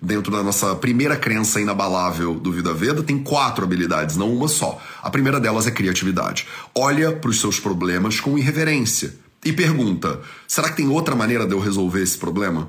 Dentro 0.04 0.30
da 0.30 0.42
nossa 0.42 0.74
primeira 0.76 1.16
crença 1.16 1.58
inabalável 1.58 2.34
do 2.34 2.52
Vida 2.52 2.74
Veda, 2.74 3.02
tem 3.02 3.18
quatro 3.18 3.64
habilidades, 3.64 4.16
não 4.16 4.30
uma 4.34 4.48
só. 4.48 4.78
A 5.02 5.08
primeira 5.08 5.40
delas 5.40 5.66
é 5.66 5.70
criatividade. 5.70 6.46
Olha 6.74 7.10
para 7.10 7.30
os 7.30 7.40
seus 7.40 7.58
problemas 7.58 8.20
com 8.20 8.36
irreverência 8.36 9.14
e 9.42 9.50
pergunta: 9.50 10.20
será 10.46 10.68
que 10.68 10.76
tem 10.76 10.88
outra 10.88 11.16
maneira 11.16 11.46
de 11.46 11.52
eu 11.52 11.58
resolver 11.58 12.02
esse 12.02 12.18
problema? 12.18 12.68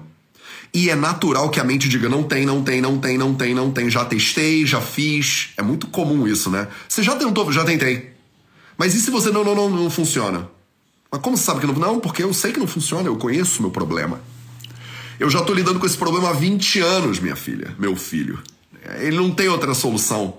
E 0.73 0.89
é 0.89 0.95
natural 0.95 1.49
que 1.49 1.59
a 1.59 1.63
mente 1.65 1.89
diga: 1.89 2.07
não 2.07 2.23
tem, 2.23 2.45
não 2.45 2.63
tem, 2.63 2.79
não 2.79 2.97
tem, 2.97 3.17
não 3.17 3.35
tem, 3.35 3.53
não 3.53 3.69
tem, 3.69 3.89
já 3.89 4.05
testei, 4.05 4.65
já 4.65 4.79
fiz. 4.79 5.49
É 5.57 5.61
muito 5.61 5.87
comum 5.87 6.25
isso, 6.25 6.49
né? 6.49 6.69
Você 6.87 7.03
já 7.03 7.17
tentou, 7.17 7.51
já 7.51 7.65
tentei. 7.65 8.13
Mas 8.77 8.95
e 8.95 9.01
se 9.01 9.11
você 9.11 9.29
não, 9.29 9.43
não, 9.43 9.53
não, 9.53 9.69
não 9.69 9.89
funciona? 9.89 10.47
Mas 11.11 11.19
como 11.19 11.35
você 11.35 11.43
sabe 11.43 11.59
que 11.59 11.67
não? 11.67 11.73
Não, 11.73 11.99
porque 11.99 12.23
eu 12.23 12.33
sei 12.33 12.53
que 12.53 12.59
não 12.59 12.67
funciona, 12.67 13.09
eu 13.09 13.17
conheço 13.17 13.59
o 13.59 13.63
meu 13.63 13.71
problema. 13.71 14.21
Eu 15.19 15.29
já 15.29 15.39
estou 15.39 15.55
lidando 15.55 15.79
com 15.79 15.85
esse 15.85 15.97
problema 15.97 16.29
há 16.29 16.33
20 16.33 16.79
anos, 16.79 17.19
minha 17.19 17.35
filha, 17.35 17.73
meu 17.79 17.95
filho. 17.95 18.39
Ele 18.99 19.17
não 19.17 19.31
tem 19.31 19.47
outra 19.47 19.73
solução. 19.73 20.37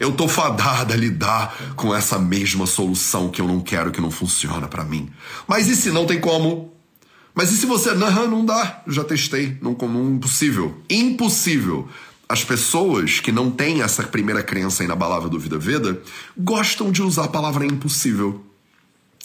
Eu 0.00 0.12
tô 0.12 0.26
fadada 0.26 0.94
a 0.94 0.96
lidar 0.96 1.74
com 1.76 1.94
essa 1.94 2.18
mesma 2.18 2.66
solução 2.66 3.28
que 3.28 3.40
eu 3.40 3.46
não 3.46 3.60
quero, 3.60 3.90
que 3.90 4.00
não 4.00 4.10
funciona 4.10 4.66
para 4.66 4.84
mim. 4.84 5.10
Mas 5.46 5.68
e 5.68 5.76
se 5.76 5.90
não 5.90 6.06
tem 6.06 6.20
como? 6.20 6.72
Mas 7.34 7.50
e 7.50 7.56
se 7.56 7.66
você. 7.66 7.92
Não, 7.94 8.28
não 8.28 8.44
dá. 8.44 8.82
Eu 8.86 8.92
já 8.92 9.04
testei. 9.04 9.56
Não, 9.60 9.76
não, 9.80 10.14
impossível. 10.14 10.80
Impossível. 10.88 11.88
As 12.28 12.42
pessoas 12.42 13.20
que 13.20 13.30
não 13.30 13.50
têm 13.50 13.82
essa 13.82 14.02
primeira 14.04 14.42
crença 14.42 14.82
inabalável 14.82 15.28
do 15.28 15.38
Vida 15.38 15.58
Veda 15.58 16.00
gostam 16.36 16.90
de 16.90 17.02
usar 17.02 17.24
a 17.24 17.28
palavra 17.28 17.66
impossível. 17.66 18.42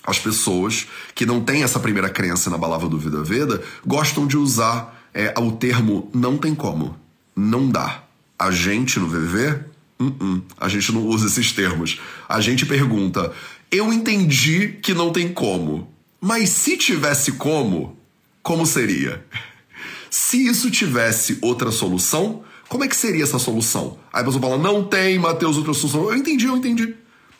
As 0.07 0.17
pessoas 0.17 0.87
que 1.13 1.25
não 1.25 1.41
têm 1.41 1.63
essa 1.63 1.81
primeira 1.81 2.09
crença 2.09 2.47
inabalável 2.47 2.87
do 2.87 2.97
Vida 2.97 3.21
Veda 3.21 3.61
gostam 3.85 4.25
de 4.25 4.37
usar 4.37 4.97
é, 5.13 5.33
o 5.37 5.51
termo 5.51 6.09
não 6.13 6.37
tem 6.37 6.55
como, 6.55 6.97
não 7.35 7.69
dá. 7.69 8.03
A 8.39 8.49
gente 8.49 9.01
no 9.01 9.09
VV, 9.09 9.59
uh 9.99 10.05
-uh, 10.05 10.41
a 10.61 10.69
gente 10.69 10.93
não 10.93 11.05
usa 11.05 11.27
esses 11.27 11.51
termos. 11.51 11.99
A 12.29 12.39
gente 12.39 12.65
pergunta, 12.65 13.33
eu 13.69 13.91
entendi 13.91 14.77
que 14.81 14.93
não 14.93 15.11
tem 15.11 15.27
como. 15.27 15.91
Mas 16.21 16.51
se 16.51 16.77
tivesse 16.77 17.33
como, 17.33 17.97
como 18.41 18.65
seria? 18.65 19.25
Se 20.09 20.47
isso 20.47 20.71
tivesse 20.71 21.37
outra 21.41 21.69
solução, 21.69 22.43
como 22.69 22.85
é 22.85 22.87
que 22.87 22.95
seria 22.95 23.23
essa 23.23 23.37
solução? 23.37 23.99
Aí 24.11 24.21
a 24.21 24.23
pessoa 24.23 24.41
fala, 24.41 24.57
não 24.57 24.85
tem, 24.85 25.19
Matheus, 25.19 25.57
outra 25.57 25.73
solução. 25.73 26.09
Eu 26.09 26.15
entendi, 26.15 26.45
eu 26.45 26.55
entendi. 26.55 26.95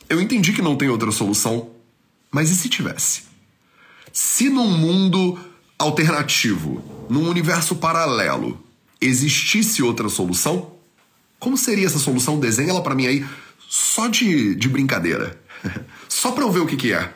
Eu 0.08 0.20
entendi 0.20 0.52
que 0.52 0.60
não 0.60 0.76
tem 0.76 0.90
outra 0.90 1.10
solução. 1.10 1.70
Mas 2.30 2.50
e 2.50 2.56
se 2.56 2.68
tivesse? 2.68 3.22
Se 4.12 4.48
num 4.48 4.68
mundo 4.68 5.38
alternativo, 5.78 7.06
num 7.08 7.28
universo 7.28 7.76
paralelo, 7.76 8.62
existisse 9.00 9.82
outra 9.82 10.08
solução, 10.08 10.72
como 11.38 11.56
seria 11.56 11.86
essa 11.86 11.98
solução? 11.98 12.40
Desenha 12.40 12.70
ela 12.70 12.82
para 12.82 12.94
mim 12.94 13.06
aí, 13.06 13.26
só 13.68 14.08
de, 14.08 14.54
de 14.54 14.68
brincadeira. 14.68 15.40
só 16.08 16.32
pra 16.32 16.42
eu 16.42 16.50
ver 16.50 16.60
o 16.60 16.66
que, 16.66 16.76
que 16.76 16.92
é. 16.92 17.12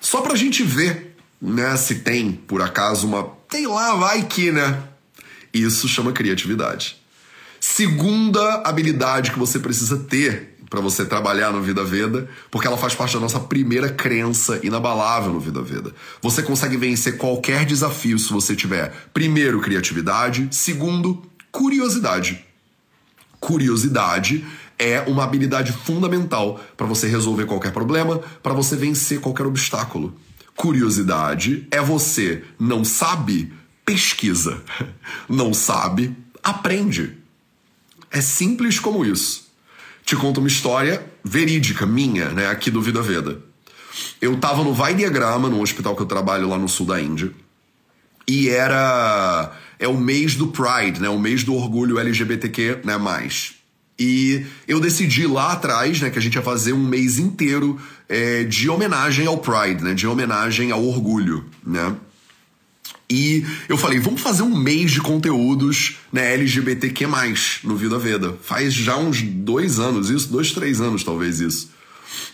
Só 0.00 0.20
pra 0.20 0.36
gente 0.36 0.62
ver, 0.62 1.16
né, 1.40 1.76
se 1.76 1.96
tem, 1.96 2.32
por 2.32 2.62
acaso, 2.62 3.06
uma. 3.06 3.24
Tem 3.48 3.66
lá, 3.66 3.94
vai 3.96 4.24
que, 4.24 4.50
né? 4.52 4.82
Isso 5.52 5.88
chama 5.88 6.12
criatividade. 6.12 6.96
Segunda 7.60 8.62
habilidade 8.64 9.30
que 9.30 9.38
você 9.38 9.58
precisa 9.58 9.98
ter 9.98 10.51
para 10.72 10.80
você 10.80 11.04
trabalhar 11.04 11.52
no 11.52 11.60
Vida 11.60 11.84
Veda, 11.84 12.26
porque 12.50 12.66
ela 12.66 12.78
faz 12.78 12.94
parte 12.94 13.12
da 13.12 13.20
nossa 13.20 13.38
primeira 13.38 13.90
crença 13.90 14.58
inabalável 14.62 15.30
no 15.30 15.38
Vida 15.38 15.60
Veda. 15.60 15.92
Você 16.22 16.42
consegue 16.42 16.78
vencer 16.78 17.18
qualquer 17.18 17.66
desafio 17.66 18.18
se 18.18 18.32
você 18.32 18.56
tiver, 18.56 18.90
primeiro, 19.12 19.60
criatividade, 19.60 20.48
segundo, 20.50 21.22
curiosidade. 21.50 22.42
Curiosidade 23.38 24.46
é 24.78 25.02
uma 25.02 25.24
habilidade 25.24 25.72
fundamental 25.72 26.58
para 26.74 26.86
você 26.86 27.06
resolver 27.06 27.44
qualquer 27.44 27.72
problema, 27.72 28.22
para 28.42 28.54
você 28.54 28.74
vencer 28.74 29.20
qualquer 29.20 29.44
obstáculo. 29.44 30.16
Curiosidade 30.56 31.68
é 31.70 31.82
você 31.82 32.44
não 32.58 32.82
sabe, 32.82 33.52
pesquisa. 33.84 34.62
Não 35.28 35.52
sabe, 35.52 36.16
aprende. 36.42 37.18
É 38.10 38.22
simples 38.22 38.78
como 38.78 39.04
isso. 39.04 39.41
Te 40.12 40.16
conto 40.16 40.40
uma 40.40 40.46
história 40.46 41.02
verídica 41.24 41.86
minha, 41.86 42.28
né, 42.28 42.46
aqui 42.46 42.70
do 42.70 42.82
Vida 42.82 43.00
Veda. 43.00 43.38
Eu 44.20 44.36
tava 44.36 44.62
no 44.62 44.74
Vai 44.74 44.94
Diagrama, 44.94 45.48
num 45.48 45.62
hospital 45.62 45.96
que 45.96 46.02
eu 46.02 46.06
trabalho 46.06 46.46
lá 46.50 46.58
no 46.58 46.68
sul 46.68 46.84
da 46.84 47.00
Índia, 47.00 47.32
e 48.28 48.50
era 48.50 49.56
é 49.78 49.88
o 49.88 49.96
mês 49.96 50.34
do 50.34 50.48
Pride, 50.48 51.00
né, 51.00 51.08
o 51.08 51.18
mês 51.18 51.44
do 51.44 51.54
orgulho 51.54 51.98
LGBTQ, 51.98 52.80
né, 52.84 52.98
mais. 52.98 53.54
E 53.98 54.44
eu 54.68 54.80
decidi 54.80 55.26
lá 55.26 55.52
atrás, 55.52 56.02
né, 56.02 56.10
que 56.10 56.18
a 56.18 56.22
gente 56.22 56.34
ia 56.34 56.42
fazer 56.42 56.74
um 56.74 56.86
mês 56.86 57.18
inteiro 57.18 57.80
é, 58.06 58.44
de 58.44 58.68
homenagem 58.68 59.26
ao 59.26 59.38
Pride, 59.38 59.82
né, 59.82 59.94
de 59.94 60.06
homenagem 60.06 60.72
ao 60.72 60.84
orgulho, 60.84 61.46
né. 61.66 61.96
E 63.12 63.44
eu 63.68 63.76
falei, 63.76 63.98
vamos 63.98 64.22
fazer 64.22 64.42
um 64.42 64.56
mês 64.56 64.90
de 64.90 64.98
conteúdos 65.02 65.98
né, 66.10 66.32
LGBTQ+, 66.32 67.06
no 67.62 67.76
Vida 67.76 67.98
Veda. 67.98 68.38
Faz 68.40 68.72
já 68.72 68.96
uns 68.96 69.20
dois 69.20 69.78
anos 69.78 70.08
isso, 70.08 70.32
dois, 70.32 70.50
três 70.50 70.80
anos 70.80 71.04
talvez 71.04 71.38
isso. 71.38 71.70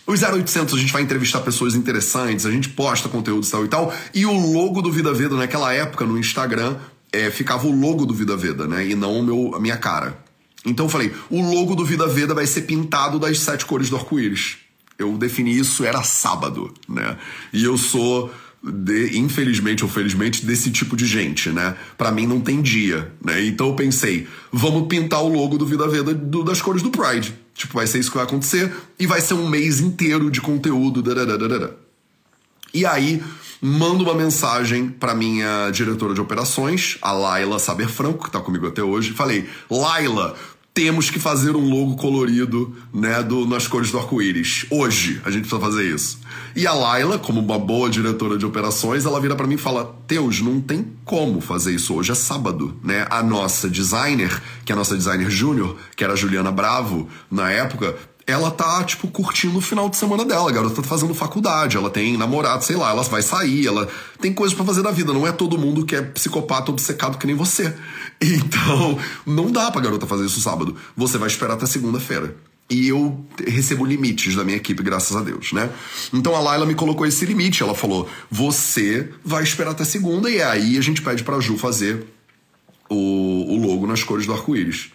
Os 0.07 0.23
0800 0.23 0.73
a 0.73 0.77
gente 0.77 0.93
vai 0.93 1.01
entrevistar 1.01 1.41
pessoas 1.41 1.75
interessantes, 1.75 2.45
a 2.45 2.51
gente 2.51 2.69
posta 2.69 3.09
conteúdos 3.09 3.49
tal 3.49 3.65
e 3.65 3.67
tal. 3.67 3.93
E 4.13 4.25
o 4.25 4.31
logo 4.31 4.81
do 4.81 4.89
Vida 4.89 5.13
Veda 5.13 5.35
naquela 5.35 5.73
época 5.73 6.05
no 6.05 6.17
Instagram 6.17 6.77
é, 7.11 7.29
ficava 7.29 7.67
o 7.67 7.77
logo 7.77 8.05
do 8.05 8.13
Vida 8.13 8.37
Veda, 8.37 8.65
né? 8.65 8.87
E 8.87 8.95
não 8.95 9.19
o 9.19 9.23
meu, 9.23 9.55
a 9.55 9.59
minha 9.59 9.75
cara. 9.75 10.17
Então 10.65 10.85
eu 10.85 10.89
falei, 10.89 11.13
o 11.29 11.41
logo 11.41 11.75
do 11.75 11.83
Vida 11.83 12.07
Veda 12.07 12.33
vai 12.33 12.47
ser 12.47 12.61
pintado 12.61 13.19
das 13.19 13.37
sete 13.39 13.65
cores 13.65 13.89
do 13.89 13.97
arco-íris. 13.97 14.57
Eu 14.97 15.17
defini 15.17 15.57
isso, 15.57 15.83
era 15.83 16.03
sábado, 16.03 16.73
né? 16.87 17.17
E 17.51 17.65
eu 17.65 17.77
sou 17.77 18.31
de, 18.61 19.17
infelizmente 19.17 19.83
ou 19.83 19.89
felizmente, 19.89 20.45
desse 20.45 20.69
tipo 20.71 20.95
de 20.95 21.05
gente, 21.05 21.49
né? 21.49 21.75
Para 21.97 22.11
mim 22.11 22.27
não 22.27 22.41
tem 22.41 22.61
dia, 22.61 23.11
né? 23.23 23.43
Então 23.45 23.67
eu 23.67 23.75
pensei, 23.75 24.27
vamos 24.51 24.87
pintar 24.87 25.23
o 25.23 25.29
logo 25.29 25.57
do 25.57 25.65
Vida 25.65 25.87
Veda 25.87 26.13
do, 26.13 26.43
das 26.43 26.61
cores 26.61 26.81
do 26.81 26.91
Pride. 26.91 27.33
Tipo, 27.53 27.75
vai 27.75 27.87
ser 27.87 27.99
isso 27.99 28.09
que 28.09 28.17
vai 28.17 28.25
acontecer 28.25 28.71
e 28.97 29.05
vai 29.05 29.21
ser 29.21 29.33
um 29.33 29.49
mês 29.49 29.79
inteiro 29.79 30.29
de 30.29 30.41
conteúdo. 30.41 31.01
Dadadadada. 31.01 31.75
E 32.73 32.85
aí, 32.85 33.21
mando 33.61 34.03
uma 34.03 34.13
mensagem 34.13 34.87
para 34.87 35.15
minha 35.15 35.69
diretora 35.71 36.13
de 36.13 36.21
operações, 36.21 36.97
a 37.01 37.11
Laila 37.11 37.59
Saber 37.59 37.89
Franco, 37.89 38.25
que 38.25 38.31
tá 38.31 38.39
comigo 38.39 38.67
até 38.67 38.83
hoje. 38.83 39.11
Falei, 39.11 39.49
Laila, 39.69 40.37
temos 40.79 41.09
que 41.09 41.19
fazer 41.19 41.57
um 41.57 41.69
logo 41.69 41.97
colorido, 41.97 42.73
né, 42.93 43.21
do, 43.21 43.45
nas 43.45 43.67
cores 43.67 43.91
do 43.91 43.97
arco-íris. 43.97 44.65
Hoje 44.69 45.21
a 45.25 45.29
gente 45.29 45.41
precisa 45.41 45.59
fazer 45.59 45.93
isso. 45.93 46.21
E 46.55 46.65
a 46.65 46.71
Laila, 46.71 47.19
como 47.19 47.41
uma 47.41 47.59
boa 47.59 47.89
diretora 47.89 48.37
de 48.37 48.45
operações, 48.45 49.03
ela 49.03 49.19
vira 49.19 49.35
para 49.35 49.45
mim 49.45 49.55
e 49.55 49.57
fala: 49.57 49.93
Teus, 50.07 50.39
não 50.39 50.61
tem 50.61 50.87
como 51.03 51.41
fazer 51.41 51.75
isso 51.75 51.93
hoje, 51.93 52.13
é 52.13 52.15
sábado, 52.15 52.79
né? 52.81 53.05
A 53.09 53.21
nossa 53.21 53.69
designer, 53.69 54.41
que 54.63 54.71
é 54.71 54.73
a 54.73 54.77
nossa 54.77 54.95
designer 54.95 55.29
júnior, 55.29 55.75
que 55.97 56.03
era 56.03 56.13
a 56.13 56.15
Juliana 56.15 56.49
Bravo, 56.49 57.09
na 57.29 57.51
época, 57.51 57.97
ela 58.29 58.51
tá, 58.51 58.83
tipo, 58.83 59.07
curtindo 59.07 59.57
o 59.57 59.61
final 59.61 59.89
de 59.89 59.97
semana 59.97 60.23
dela. 60.23 60.49
A 60.49 60.53
garota 60.53 60.81
tá 60.81 60.83
fazendo 60.83 61.13
faculdade, 61.13 61.77
ela 61.77 61.89
tem 61.89 62.17
namorado, 62.17 62.63
sei 62.63 62.75
lá, 62.75 62.91
ela 62.91 63.03
vai 63.03 63.21
sair, 63.21 63.67
ela 63.67 63.87
tem 64.21 64.33
coisas 64.33 64.55
para 64.55 64.65
fazer 64.65 64.81
na 64.81 64.91
vida. 64.91 65.11
Não 65.11 65.27
é 65.27 65.31
todo 65.31 65.57
mundo 65.57 65.85
que 65.85 65.95
é 65.95 66.01
psicopata 66.01 66.71
obcecado 66.71 67.17
que 67.17 67.27
nem 67.27 67.35
você. 67.35 67.73
Então, 68.21 68.99
não 69.25 69.49
dá 69.49 69.71
pra 69.71 69.79
garota 69.79 70.05
fazer 70.05 70.25
isso 70.25 70.41
sábado. 70.41 70.75
Você 70.97 71.17
vai 71.17 71.29
esperar 71.29 71.53
até 71.53 71.65
segunda-feira. 71.65 72.35
E 72.69 72.89
eu 72.89 73.25
recebo 73.47 73.85
limites 73.85 74.35
da 74.35 74.43
minha 74.43 74.57
equipe, 74.57 74.83
graças 74.83 75.15
a 75.15 75.21
Deus, 75.21 75.53
né? 75.53 75.69
Então 76.13 76.35
a 76.35 76.39
Laila 76.41 76.65
me 76.65 76.75
colocou 76.75 77.05
esse 77.05 77.25
limite. 77.25 77.63
Ela 77.63 77.73
falou: 77.73 78.09
você 78.29 79.09
vai 79.23 79.41
esperar 79.43 79.71
até 79.71 79.85
segunda, 79.85 80.29
e 80.29 80.41
aí 80.41 80.77
a 80.77 80.81
gente 80.81 81.01
pede 81.01 81.23
pra 81.23 81.39
Ju 81.39 81.57
fazer 81.57 82.05
o, 82.89 83.53
o 83.53 83.67
logo 83.67 83.87
nas 83.87 84.03
cores 84.03 84.25
do 84.25 84.33
arco-íris. 84.33 84.91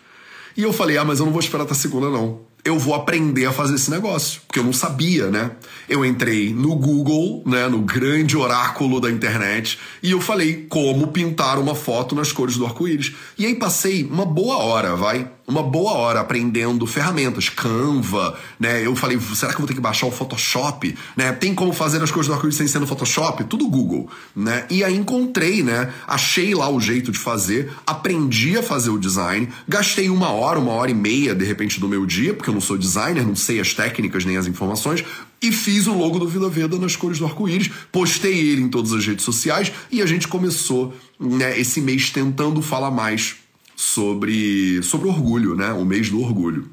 E 0.55 0.63
eu 0.63 0.73
falei: 0.73 0.99
ah, 0.99 1.05
mas 1.05 1.19
eu 1.19 1.25
não 1.25 1.33
vou 1.33 1.41
esperar 1.41 1.65
até 1.65 1.75
segunda, 1.75 2.11
não 2.11 2.53
eu 2.65 2.79
vou 2.79 2.95
aprender 2.95 3.45
a 3.45 3.53
fazer 3.53 3.75
esse 3.75 3.91
negócio, 3.91 4.41
porque 4.47 4.59
eu 4.59 4.65
não 4.65 4.73
sabia, 4.73 5.31
né? 5.31 5.51
Eu 5.87 6.03
entrei 6.03 6.55
no 6.55 6.75
Google, 6.75 7.43
né, 7.45 7.69
no 7.69 7.81
grande 7.81 8.37
oráculo 8.37 9.01
da 9.01 9.11
internet, 9.11 9.79
e 10.03 10.13
eu 10.13 10.21
falei 10.21 10.67
como 10.69 11.09
pintar 11.09 11.59
uma 11.59 11.75
foto 11.75 12.15
nas 12.15 12.33
cores 12.33 12.57
do 12.57 12.65
arco-íris. 12.65 13.13
E 13.37 13.45
aí 13.45 13.55
passei 13.55 14.05
uma 14.05 14.25
boa 14.25 14.57
hora, 14.57 14.97
vai, 14.97 15.31
uma 15.47 15.63
boa 15.63 15.93
hora 15.93 16.21
aprendendo 16.21 16.87
ferramentas, 16.87 17.49
Canva, 17.49 18.39
né? 18.59 18.85
Eu 18.85 18.97
falei, 18.97 19.19
será 19.21 19.53
que 19.53 19.57
eu 19.57 19.61
vou 19.61 19.69
ter 19.69 19.75
que 19.75 19.81
baixar 19.81 20.07
o 20.07 20.11
Photoshop, 20.11 20.97
né? 21.17 21.33
Tem 21.33 21.55
como 21.55 21.73
fazer 21.73 22.03
as 22.03 22.11
cores 22.11 22.27
do 22.27 22.33
arco-íris 22.33 22.57
sem 22.57 22.67
ser 22.67 22.79
no 22.79 22.87
Photoshop? 22.87 23.45
Tudo 23.45 23.69
Google, 23.69 24.09
né? 24.35 24.67
E 24.71 24.83
aí 24.83 24.97
encontrei, 24.97 25.63
né? 25.63 25.93
Achei 26.07 26.55
lá 26.55 26.69
o 26.71 26.81
jeito 26.81 27.13
de 27.13 27.19
fazer, 27.19 27.73
aprendi 27.87 28.57
a 28.57 28.63
fazer 28.63 28.91
o 28.91 28.99
design, 28.99 29.49
gastei 29.69 30.09
uma 30.09 30.31
hora, 30.31 30.59
uma 30.59 30.73
hora 30.73 30.91
e 30.91 30.95
meia, 30.95 31.35
de 31.35 31.45
repente, 31.45 31.79
do 31.79 31.89
meu 31.89 32.07
dia, 32.07 32.33
porque 32.33 32.49
eu 32.49 32.55
não 32.55 32.61
sou 32.61 32.79
designer, 32.79 33.27
não 33.27 33.37
sei 33.37 33.61
as 33.61 33.75
técnicas 33.75 34.25
nem 34.25 34.39
as 34.39 34.47
informações, 34.47 35.05
e 35.43 35.53
fiz 35.53 35.87
o 35.87 35.93
logo 35.93 36.19
do 36.19 36.27
Vida 36.27 36.49
Veda 36.49 36.79
nas 36.79 36.97
cores 36.97 37.19
do 37.19 37.27
arco-íris, 37.27 37.71
postei 37.93 38.33
ele 38.33 38.63
em 38.63 38.69
todas 38.69 38.95
as 38.95 39.07
redes 39.07 39.25
sociais 39.25 39.71
e 39.91 40.01
a 40.01 40.07
gente 40.07 40.27
começou 40.27 40.95
né, 41.21 41.59
esse 41.59 41.83
mês 41.83 42.11
tentando 42.11 42.63
falar 42.63 42.91
mais 42.91 43.44
sobre, 43.85 44.83
sobre 44.83 45.09
orgulho, 45.09 45.55
né? 45.55 45.73
O 45.73 45.85
mês 45.85 46.09
do 46.09 46.21
orgulho. 46.21 46.69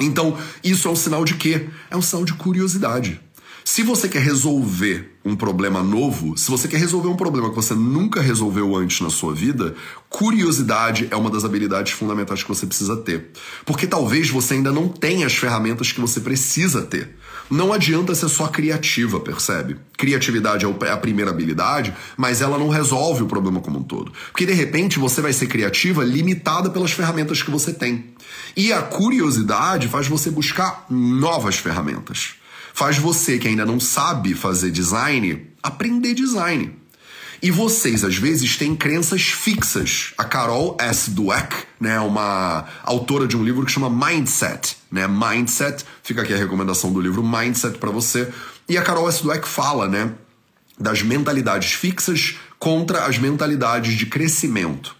Então, 0.00 0.36
isso 0.64 0.88
é 0.88 0.90
um 0.90 0.96
sinal 0.96 1.24
de 1.24 1.34
quê? 1.34 1.68
É 1.90 1.96
um 1.96 2.02
sinal 2.02 2.24
de 2.24 2.32
curiosidade. 2.34 3.20
Se 3.64 3.82
você 3.82 4.08
quer 4.08 4.22
resolver 4.22 5.12
um 5.24 5.36
problema 5.36 5.82
novo, 5.84 6.36
se 6.36 6.50
você 6.50 6.66
quer 6.66 6.78
resolver 6.78 7.08
um 7.08 7.16
problema 7.16 7.50
que 7.50 7.54
você 7.54 7.74
nunca 7.74 8.20
resolveu 8.20 8.74
antes 8.74 9.00
na 9.00 9.08
sua 9.08 9.32
vida, 9.32 9.76
curiosidade 10.08 11.06
é 11.12 11.16
uma 11.16 11.30
das 11.30 11.44
habilidades 11.44 11.92
fundamentais 11.92 12.42
que 12.42 12.48
você 12.48 12.66
precisa 12.66 12.96
ter. 12.96 13.30
Porque 13.64 13.86
talvez 13.86 14.28
você 14.28 14.54
ainda 14.54 14.72
não 14.72 14.88
tenha 14.88 15.26
as 15.26 15.34
ferramentas 15.34 15.92
que 15.92 16.00
você 16.00 16.18
precisa 16.18 16.82
ter. 16.82 17.16
Não 17.52 17.72
adianta 17.72 18.14
ser 18.14 18.28
só 18.28 18.48
criativa, 18.48 19.20
percebe? 19.20 19.76
Criatividade 19.96 20.64
é, 20.64 20.86
é 20.86 20.90
a 20.90 20.96
primeira 20.96 21.30
habilidade, 21.30 21.94
mas 22.16 22.40
ela 22.40 22.58
não 22.58 22.68
resolve 22.68 23.22
o 23.22 23.26
problema 23.26 23.60
como 23.60 23.78
um 23.78 23.82
todo. 23.82 24.12
Porque 24.30 24.46
de 24.46 24.52
repente 24.52 24.98
você 24.98 25.20
vai 25.20 25.32
ser 25.32 25.46
criativa 25.46 26.02
limitada 26.02 26.70
pelas 26.70 26.92
ferramentas 26.92 27.42
que 27.42 27.50
você 27.50 27.72
tem. 27.72 28.06
E 28.56 28.72
a 28.72 28.82
curiosidade 28.82 29.86
faz 29.88 30.08
você 30.08 30.30
buscar 30.30 30.86
novas 30.90 31.56
ferramentas 31.56 32.34
faz 32.74 32.96
você 32.96 33.38
que 33.38 33.46
ainda 33.46 33.66
não 33.66 33.78
sabe 33.78 34.32
fazer 34.32 34.70
design 34.70 35.52
aprender 35.62 36.14
design. 36.14 36.74
E 37.40 37.50
vocês, 37.50 38.04
às 38.04 38.16
vezes, 38.16 38.56
têm 38.56 38.74
crenças 38.74 39.22
fixas. 39.22 40.12
A 40.16 40.24
Carol 40.24 40.76
S. 40.80 41.10
Dweck, 41.10 41.54
né, 41.80 41.98
uma 42.00 42.66
autora 42.84 43.26
de 43.26 43.36
um 43.36 43.44
livro 43.44 43.64
que 43.64 43.72
chama 43.72 43.90
Mindset, 43.90 44.76
né? 44.92 45.08
Mindset, 45.08 45.84
fica 46.02 46.22
aqui 46.22 46.34
a 46.34 46.36
recomendação 46.36 46.92
do 46.92 47.00
livro 47.00 47.24
Mindset 47.24 47.78
para 47.78 47.90
você. 47.90 48.32
E 48.68 48.76
a 48.76 48.82
Carol 48.82 49.08
S. 49.08 49.22
Dweck 49.22 49.48
fala, 49.48 49.88
né, 49.88 50.12
das 50.78 51.02
mentalidades 51.02 51.72
fixas 51.72 52.36
contra 52.58 53.06
as 53.06 53.18
mentalidades 53.18 53.94
de 53.94 54.06
crescimento. 54.06 54.94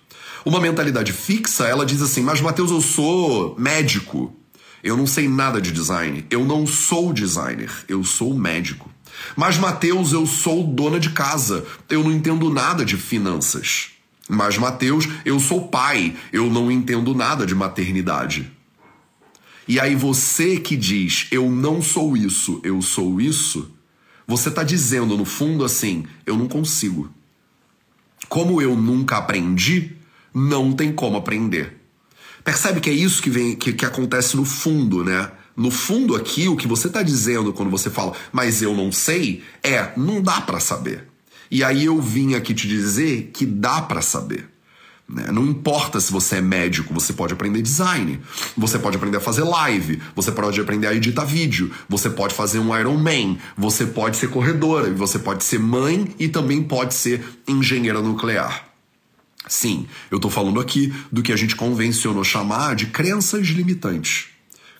Uma 0.44 0.60
mentalidade 0.60 1.12
fixa, 1.12 1.66
ela 1.66 1.86
diz 1.86 2.02
assim: 2.02 2.22
"Mas 2.22 2.40
Mateus, 2.40 2.70
eu 2.70 2.80
sou 2.80 3.54
médico. 3.58 4.34
Eu 4.82 4.96
não 4.96 5.06
sei 5.06 5.28
nada 5.28 5.60
de 5.60 5.70
design. 5.70 6.26
Eu 6.28 6.44
não 6.44 6.66
sou 6.66 7.12
designer, 7.12 7.70
eu 7.88 8.02
sou 8.02 8.34
médico. 8.34 8.90
Mas, 9.36 9.56
Mateus, 9.56 10.12
eu 10.12 10.26
sou 10.26 10.64
dona 10.64 10.98
de 10.98 11.10
casa, 11.10 11.64
eu 11.88 12.02
não 12.02 12.10
entendo 12.10 12.50
nada 12.50 12.84
de 12.84 12.96
finanças. 12.96 13.90
Mas, 14.28 14.58
Mateus, 14.58 15.08
eu 15.24 15.38
sou 15.38 15.68
pai, 15.68 16.16
eu 16.32 16.50
não 16.50 16.70
entendo 16.70 17.14
nada 17.14 17.46
de 17.46 17.54
maternidade. 17.54 18.50
E 19.72 19.80
aí 19.80 19.94
você 19.94 20.60
que 20.60 20.76
diz, 20.76 21.28
eu 21.30 21.50
não 21.50 21.80
sou 21.80 22.14
isso, 22.14 22.60
eu 22.62 22.82
sou 22.82 23.18
isso, 23.18 23.70
você 24.26 24.50
está 24.50 24.62
dizendo 24.62 25.16
no 25.16 25.24
fundo 25.24 25.64
assim, 25.64 26.04
eu 26.26 26.36
não 26.36 26.46
consigo. 26.46 27.10
Como 28.28 28.60
eu 28.60 28.76
nunca 28.76 29.16
aprendi, 29.16 29.96
não 30.34 30.74
tem 30.74 30.92
como 30.92 31.16
aprender. 31.16 31.80
Percebe 32.44 32.82
que 32.82 32.90
é 32.90 32.92
isso 32.92 33.22
que, 33.22 33.30
vem, 33.30 33.56
que, 33.56 33.72
que 33.72 33.86
acontece 33.86 34.36
no 34.36 34.44
fundo, 34.44 35.02
né? 35.02 35.32
No 35.56 35.70
fundo 35.70 36.14
aqui, 36.14 36.48
o 36.48 36.56
que 36.56 36.68
você 36.68 36.88
está 36.88 37.02
dizendo 37.02 37.50
quando 37.54 37.70
você 37.70 37.88
fala, 37.88 38.12
mas 38.30 38.60
eu 38.60 38.76
não 38.76 38.92
sei, 38.92 39.42
é, 39.62 39.90
não 39.96 40.20
dá 40.20 40.42
para 40.42 40.60
saber. 40.60 41.08
E 41.50 41.64
aí 41.64 41.86
eu 41.86 41.98
vim 41.98 42.34
aqui 42.34 42.52
te 42.52 42.68
dizer 42.68 43.30
que 43.32 43.46
dá 43.46 43.80
para 43.80 44.02
saber. 44.02 44.51
Né? 45.12 45.30
Não 45.30 45.44
importa 45.46 46.00
se 46.00 46.10
você 46.10 46.36
é 46.36 46.40
médico, 46.40 46.94
você 46.94 47.12
pode 47.12 47.34
aprender 47.34 47.60
design, 47.60 48.18
você 48.56 48.78
pode 48.78 48.96
aprender 48.96 49.18
a 49.18 49.20
fazer 49.20 49.42
live, 49.42 50.00
você 50.16 50.32
pode 50.32 50.58
aprender 50.58 50.86
a 50.86 50.94
editar 50.94 51.26
vídeo, 51.26 51.70
você 51.86 52.08
pode 52.08 52.34
fazer 52.34 52.58
um 52.58 52.76
Iron 52.76 52.96
Man, 52.96 53.36
você 53.56 53.84
pode 53.84 54.16
ser 54.16 54.30
corredora, 54.30 54.90
você 54.90 55.18
pode 55.18 55.44
ser 55.44 55.58
mãe 55.58 56.14
e 56.18 56.28
também 56.28 56.62
pode 56.62 56.94
ser 56.94 57.22
engenheira 57.46 58.00
nuclear. 58.00 58.68
Sim, 59.46 59.86
eu 60.10 60.16
estou 60.16 60.30
falando 60.30 60.58
aqui 60.58 60.94
do 61.10 61.22
que 61.22 61.32
a 61.32 61.36
gente 61.36 61.56
convencionou 61.56 62.24
chamar 62.24 62.74
de 62.74 62.86
crenças 62.86 63.48
limitantes. 63.48 64.28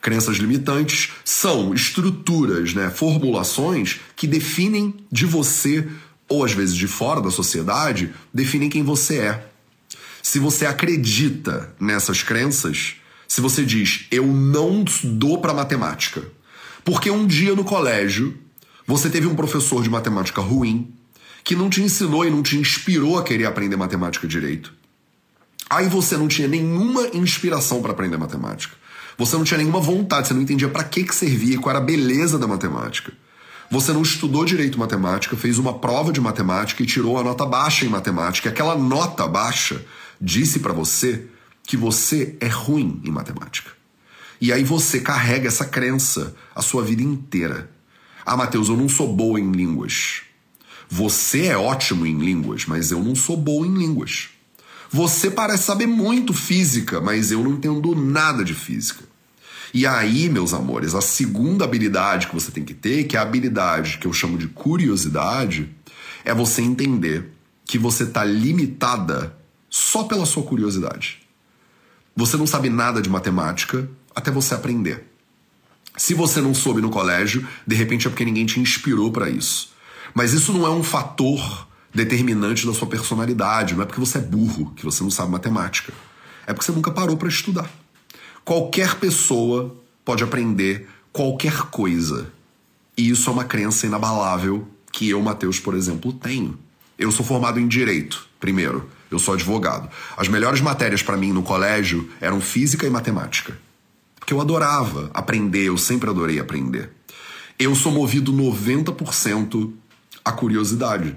Crenças 0.00 0.38
limitantes 0.38 1.10
são 1.24 1.74
estruturas, 1.74 2.72
né, 2.72 2.88
formulações 2.88 4.00
que 4.16 4.26
definem 4.26 4.94
de 5.10 5.26
você, 5.26 5.86
ou 6.26 6.42
às 6.42 6.52
vezes 6.52 6.74
de 6.74 6.88
fora 6.88 7.20
da 7.20 7.30
sociedade, 7.30 8.10
definem 8.32 8.70
quem 8.70 8.82
você 8.82 9.18
é. 9.18 9.51
Se 10.22 10.38
você 10.38 10.64
acredita 10.64 11.74
nessas 11.80 12.22
crenças, 12.22 12.94
se 13.26 13.40
você 13.40 13.64
diz, 13.64 14.06
eu 14.10 14.26
não 14.26 14.84
dou 15.02 15.40
para 15.40 15.52
matemática, 15.52 16.22
porque 16.84 17.10
um 17.10 17.26
dia 17.26 17.56
no 17.56 17.64
colégio 17.64 18.38
você 18.86 19.10
teve 19.10 19.26
um 19.26 19.34
professor 19.34 19.82
de 19.82 19.90
matemática 19.90 20.40
ruim, 20.40 20.94
que 21.42 21.56
não 21.56 21.68
te 21.68 21.82
ensinou 21.82 22.24
e 22.24 22.30
não 22.30 22.42
te 22.42 22.56
inspirou 22.56 23.18
a 23.18 23.24
querer 23.24 23.46
aprender 23.46 23.76
matemática 23.76 24.28
direito. 24.28 24.72
Aí 25.68 25.88
você 25.88 26.16
não 26.16 26.28
tinha 26.28 26.46
nenhuma 26.46 27.08
inspiração 27.14 27.82
para 27.82 27.92
aprender 27.92 28.16
matemática. 28.16 28.76
Você 29.18 29.36
não 29.36 29.44
tinha 29.44 29.58
nenhuma 29.58 29.80
vontade, 29.80 30.28
você 30.28 30.34
não 30.34 30.42
entendia 30.42 30.68
para 30.68 30.84
que 30.84 31.02
que 31.02 31.14
servia 31.14 31.54
e 31.56 31.58
qual 31.58 31.70
era 31.70 31.78
a 31.78 31.86
beleza 31.86 32.38
da 32.38 32.46
matemática. 32.46 33.12
Você 33.70 33.92
não 33.92 34.02
estudou 34.02 34.44
direito 34.44 34.78
matemática, 34.78 35.34
fez 35.34 35.58
uma 35.58 35.78
prova 35.78 36.12
de 36.12 36.20
matemática 36.20 36.82
e 36.82 36.86
tirou 36.86 37.18
a 37.18 37.24
nota 37.24 37.46
baixa 37.46 37.86
em 37.86 37.88
matemática. 37.88 38.50
Aquela 38.50 38.76
nota 38.76 39.26
baixa 39.26 39.82
disse 40.22 40.60
para 40.60 40.72
você 40.72 41.26
que 41.64 41.76
você 41.76 42.36
é 42.40 42.46
ruim 42.46 43.00
em 43.04 43.10
matemática. 43.10 43.72
E 44.40 44.52
aí 44.52 44.62
você 44.62 45.00
carrega 45.00 45.48
essa 45.48 45.64
crença 45.64 46.34
a 46.54 46.62
sua 46.62 46.84
vida 46.84 47.02
inteira. 47.02 47.70
Ah, 48.24 48.36
Mateus, 48.36 48.68
eu 48.68 48.76
não 48.76 48.88
sou 48.88 49.12
boa 49.12 49.40
em 49.40 49.50
línguas. 49.50 50.22
Você 50.88 51.46
é 51.46 51.56
ótimo 51.56 52.06
em 52.06 52.18
línguas, 52.18 52.66
mas 52.66 52.92
eu 52.92 53.02
não 53.02 53.16
sou 53.16 53.36
boa 53.36 53.66
em 53.66 53.76
línguas. 53.76 54.28
Você 54.90 55.30
parece 55.30 55.64
saber 55.64 55.86
muito 55.86 56.32
física, 56.32 57.00
mas 57.00 57.32
eu 57.32 57.42
não 57.42 57.52
entendo 57.52 57.94
nada 57.94 58.44
de 58.44 58.54
física. 58.54 59.02
E 59.74 59.86
aí, 59.86 60.28
meus 60.28 60.52
amores, 60.52 60.94
a 60.94 61.00
segunda 61.00 61.64
habilidade 61.64 62.26
que 62.26 62.34
você 62.34 62.50
tem 62.50 62.62
que 62.62 62.74
ter, 62.74 63.04
que 63.04 63.16
é 63.16 63.18
a 63.18 63.22
habilidade 63.22 63.98
que 63.98 64.06
eu 64.06 64.12
chamo 64.12 64.36
de 64.36 64.48
curiosidade, 64.48 65.70
é 66.24 66.34
você 66.34 66.60
entender 66.60 67.32
que 67.64 67.78
você 67.78 68.04
está 68.04 68.22
limitada 68.22 69.34
só 69.72 70.04
pela 70.04 70.26
sua 70.26 70.42
curiosidade. 70.42 71.22
Você 72.14 72.36
não 72.36 72.46
sabe 72.46 72.68
nada 72.68 73.00
de 73.00 73.08
matemática 73.08 73.88
até 74.14 74.30
você 74.30 74.54
aprender. 74.54 75.10
Se 75.96 76.12
você 76.12 76.42
não 76.42 76.52
soube 76.52 76.82
no 76.82 76.90
colégio, 76.90 77.48
de 77.66 77.74
repente 77.74 78.06
é 78.06 78.10
porque 78.10 78.24
ninguém 78.24 78.44
te 78.44 78.60
inspirou 78.60 79.10
para 79.10 79.30
isso. 79.30 79.72
Mas 80.12 80.34
isso 80.34 80.52
não 80.52 80.66
é 80.66 80.70
um 80.70 80.82
fator 80.82 81.66
determinante 81.94 82.66
da 82.66 82.74
sua 82.74 82.86
personalidade, 82.86 83.74
não 83.74 83.82
é 83.82 83.86
porque 83.86 83.98
você 83.98 84.18
é 84.18 84.20
burro 84.20 84.74
que 84.76 84.84
você 84.84 85.02
não 85.02 85.10
sabe 85.10 85.32
matemática. 85.32 85.90
É 86.46 86.52
porque 86.52 86.66
você 86.66 86.72
nunca 86.72 86.90
parou 86.90 87.16
para 87.16 87.28
estudar. 87.28 87.70
Qualquer 88.44 88.96
pessoa 88.96 89.74
pode 90.04 90.22
aprender 90.22 90.86
qualquer 91.10 91.62
coisa. 91.70 92.30
E 92.94 93.08
isso 93.08 93.30
é 93.30 93.32
uma 93.32 93.44
crença 93.44 93.86
inabalável 93.86 94.68
que 94.92 95.08
eu, 95.08 95.22
Matheus, 95.22 95.58
por 95.58 95.74
exemplo, 95.74 96.12
tenho. 96.12 96.58
Eu 96.98 97.10
sou 97.10 97.24
formado 97.24 97.58
em 97.58 97.66
direito, 97.66 98.28
primeiro. 98.38 98.90
Eu 99.12 99.18
sou 99.18 99.34
advogado. 99.34 99.90
As 100.16 100.26
melhores 100.26 100.60
matérias 100.60 101.02
para 101.02 101.16
mim 101.16 101.32
no 101.32 101.42
colégio 101.42 102.08
eram 102.20 102.40
física 102.40 102.86
e 102.86 102.90
matemática. 102.90 103.58
Porque 104.18 104.32
eu 104.32 104.40
adorava 104.40 105.10
aprender, 105.12 105.64
eu 105.64 105.76
sempre 105.76 106.08
adorei 106.08 106.38
aprender. 106.38 106.90
Eu 107.58 107.74
sou 107.74 107.92
movido 107.92 108.32
90% 108.32 109.72
a 110.24 110.32
curiosidade. 110.32 111.14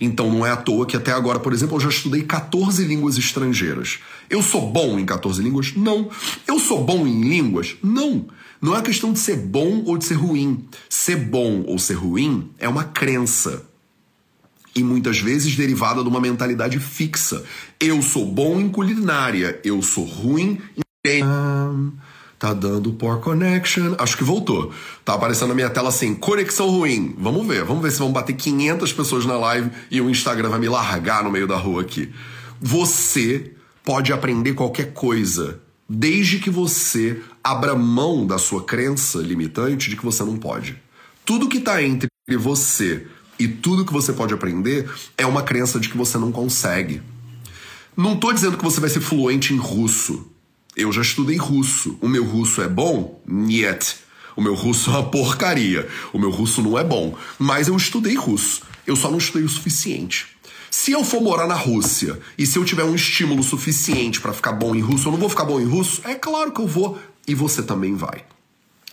Então 0.00 0.30
não 0.30 0.44
é 0.44 0.50
à 0.50 0.56
toa 0.56 0.84
que 0.84 0.96
até 0.96 1.12
agora, 1.12 1.38
por 1.38 1.52
exemplo, 1.52 1.76
eu 1.76 1.80
já 1.80 1.88
estudei 1.88 2.22
14 2.22 2.84
línguas 2.84 3.16
estrangeiras. 3.16 4.00
Eu 4.28 4.42
sou 4.42 4.70
bom 4.70 4.98
em 4.98 5.06
14 5.06 5.42
línguas? 5.42 5.74
Não. 5.74 6.10
Eu 6.46 6.58
sou 6.58 6.84
bom 6.84 7.06
em 7.06 7.22
línguas? 7.22 7.76
Não. 7.82 8.26
Não 8.60 8.76
é 8.76 8.82
questão 8.82 9.12
de 9.12 9.18
ser 9.18 9.36
bom 9.36 9.82
ou 9.86 9.96
de 9.96 10.04
ser 10.04 10.14
ruim. 10.14 10.66
Ser 10.88 11.16
bom 11.16 11.62
ou 11.66 11.78
ser 11.78 11.94
ruim 11.94 12.50
é 12.58 12.68
uma 12.68 12.84
crença. 12.84 13.64
E 14.74 14.82
muitas 14.82 15.18
vezes 15.18 15.54
derivada 15.54 16.02
de 16.02 16.08
uma 16.08 16.20
mentalidade 16.20 16.78
fixa. 16.80 17.44
Eu 17.78 18.02
sou 18.02 18.26
bom 18.26 18.60
em 18.60 18.68
culinária, 18.68 19.60
eu 19.64 19.80
sou 19.82 20.04
ruim 20.04 20.60
em. 21.06 21.22
Tá 22.38 22.52
dando 22.52 22.92
poor 22.92 23.20
connection. 23.20 23.94
Acho 23.98 24.16
que 24.16 24.24
voltou. 24.24 24.72
Tá 25.04 25.14
aparecendo 25.14 25.48
na 25.48 25.54
minha 25.54 25.70
tela 25.70 25.88
assim, 25.88 26.14
conexão 26.14 26.68
ruim. 26.68 27.14
Vamos 27.18 27.46
ver, 27.46 27.64
vamos 27.64 27.82
ver 27.82 27.92
se 27.92 27.98
vão 27.98 28.12
bater 28.12 28.34
500 28.34 28.92
pessoas 28.92 29.24
na 29.24 29.36
live 29.36 29.70
e 29.90 30.00
o 30.00 30.10
Instagram 30.10 30.50
vai 30.50 30.58
me 30.58 30.68
largar 30.68 31.22
no 31.22 31.30
meio 31.30 31.46
da 31.46 31.56
rua 31.56 31.82
aqui. 31.82 32.12
Você 32.60 33.52
pode 33.84 34.12
aprender 34.12 34.54
qualquer 34.54 34.92
coisa, 34.92 35.60
desde 35.88 36.38
que 36.38 36.50
você 36.50 37.20
abra 37.42 37.74
mão 37.74 38.26
da 38.26 38.38
sua 38.38 38.64
crença 38.64 39.18
limitante 39.18 39.88
de 39.88 39.96
que 39.96 40.04
você 40.04 40.24
não 40.24 40.36
pode. 40.36 40.76
Tudo 41.24 41.48
que 41.48 41.60
tá 41.60 41.82
entre 41.82 42.08
você 42.38 43.06
e 43.38 43.48
tudo 43.48 43.84
que 43.84 43.92
você 43.92 44.12
pode 44.12 44.32
aprender 44.32 44.88
é 45.16 45.26
uma 45.26 45.42
crença 45.42 45.80
de 45.80 45.88
que 45.88 45.96
você 45.96 46.18
não 46.18 46.30
consegue. 46.30 47.02
Não 47.96 48.16
tô 48.16 48.32
dizendo 48.32 48.56
que 48.56 48.64
você 48.64 48.80
vai 48.80 48.90
ser 48.90 49.00
fluente 49.00 49.54
em 49.54 49.56
russo. 49.56 50.26
Eu 50.76 50.92
já 50.92 51.02
estudei 51.02 51.36
russo. 51.36 51.96
O 52.00 52.08
meu 52.08 52.24
russo 52.24 52.60
é 52.60 52.68
bom? 52.68 53.22
Niet. 53.26 53.96
O 54.36 54.42
meu 54.42 54.54
russo 54.54 54.90
é 54.90 54.94
uma 54.94 55.10
porcaria. 55.10 55.88
O 56.12 56.18
meu 56.18 56.30
russo 56.30 56.60
não 56.60 56.78
é 56.78 56.82
bom. 56.82 57.16
Mas 57.38 57.68
eu 57.68 57.76
estudei 57.76 58.16
russo. 58.16 58.62
Eu 58.86 58.96
só 58.96 59.10
não 59.10 59.18
estudei 59.18 59.44
o 59.44 59.48
suficiente. 59.48 60.26
Se 60.70 60.90
eu 60.90 61.04
for 61.04 61.22
morar 61.22 61.46
na 61.46 61.54
Rússia 61.54 62.18
e 62.36 62.44
se 62.44 62.58
eu 62.58 62.64
tiver 62.64 62.82
um 62.82 62.96
estímulo 62.96 63.44
suficiente 63.44 64.20
para 64.20 64.32
ficar 64.32 64.52
bom 64.52 64.74
em 64.74 64.80
russo, 64.80 65.06
eu 65.06 65.12
não 65.12 65.20
vou 65.20 65.28
ficar 65.28 65.44
bom 65.44 65.60
em 65.60 65.64
russo? 65.64 66.02
É 66.04 66.16
claro 66.16 66.50
que 66.50 66.60
eu 66.60 66.66
vou. 66.66 66.98
E 67.28 67.34
você 67.34 67.62
também 67.62 67.94
vai. 67.94 68.24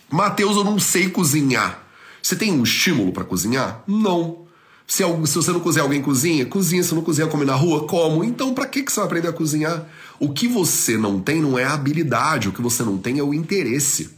Mateus, 0.08 0.56
eu 0.56 0.62
não 0.62 0.78
sei 0.78 1.10
cozinhar. 1.10 1.82
Você 2.22 2.36
tem 2.36 2.52
um 2.52 2.62
estímulo 2.62 3.12
para 3.12 3.24
cozinhar? 3.24 3.82
Não. 3.86 4.42
Se, 4.86 5.02
se, 5.26 5.34
você 5.34 5.50
não 5.50 5.60
cozinhar, 5.60 5.84
alguém 5.84 6.02
cozinha? 6.02 6.46
Cozinha. 6.46 6.82
Se 6.82 6.94
não 6.94 7.02
cozinhar, 7.02 7.28
come 7.28 7.44
na 7.44 7.54
rua? 7.54 7.86
Como. 7.86 8.22
Então, 8.22 8.54
para 8.54 8.66
que, 8.66 8.82
que 8.82 8.92
você 8.92 9.00
vai 9.00 9.06
aprender 9.06 9.28
a 9.28 9.32
cozinhar? 9.32 9.86
O 10.20 10.32
que 10.32 10.46
você 10.46 10.96
não 10.96 11.18
tem 11.18 11.40
não 11.40 11.58
é 11.58 11.64
a 11.64 11.74
habilidade, 11.74 12.48
o 12.48 12.52
que 12.52 12.62
você 12.62 12.82
não 12.82 12.96
tem 12.96 13.18
é 13.18 13.22
o 13.22 13.34
interesse. 13.34 14.10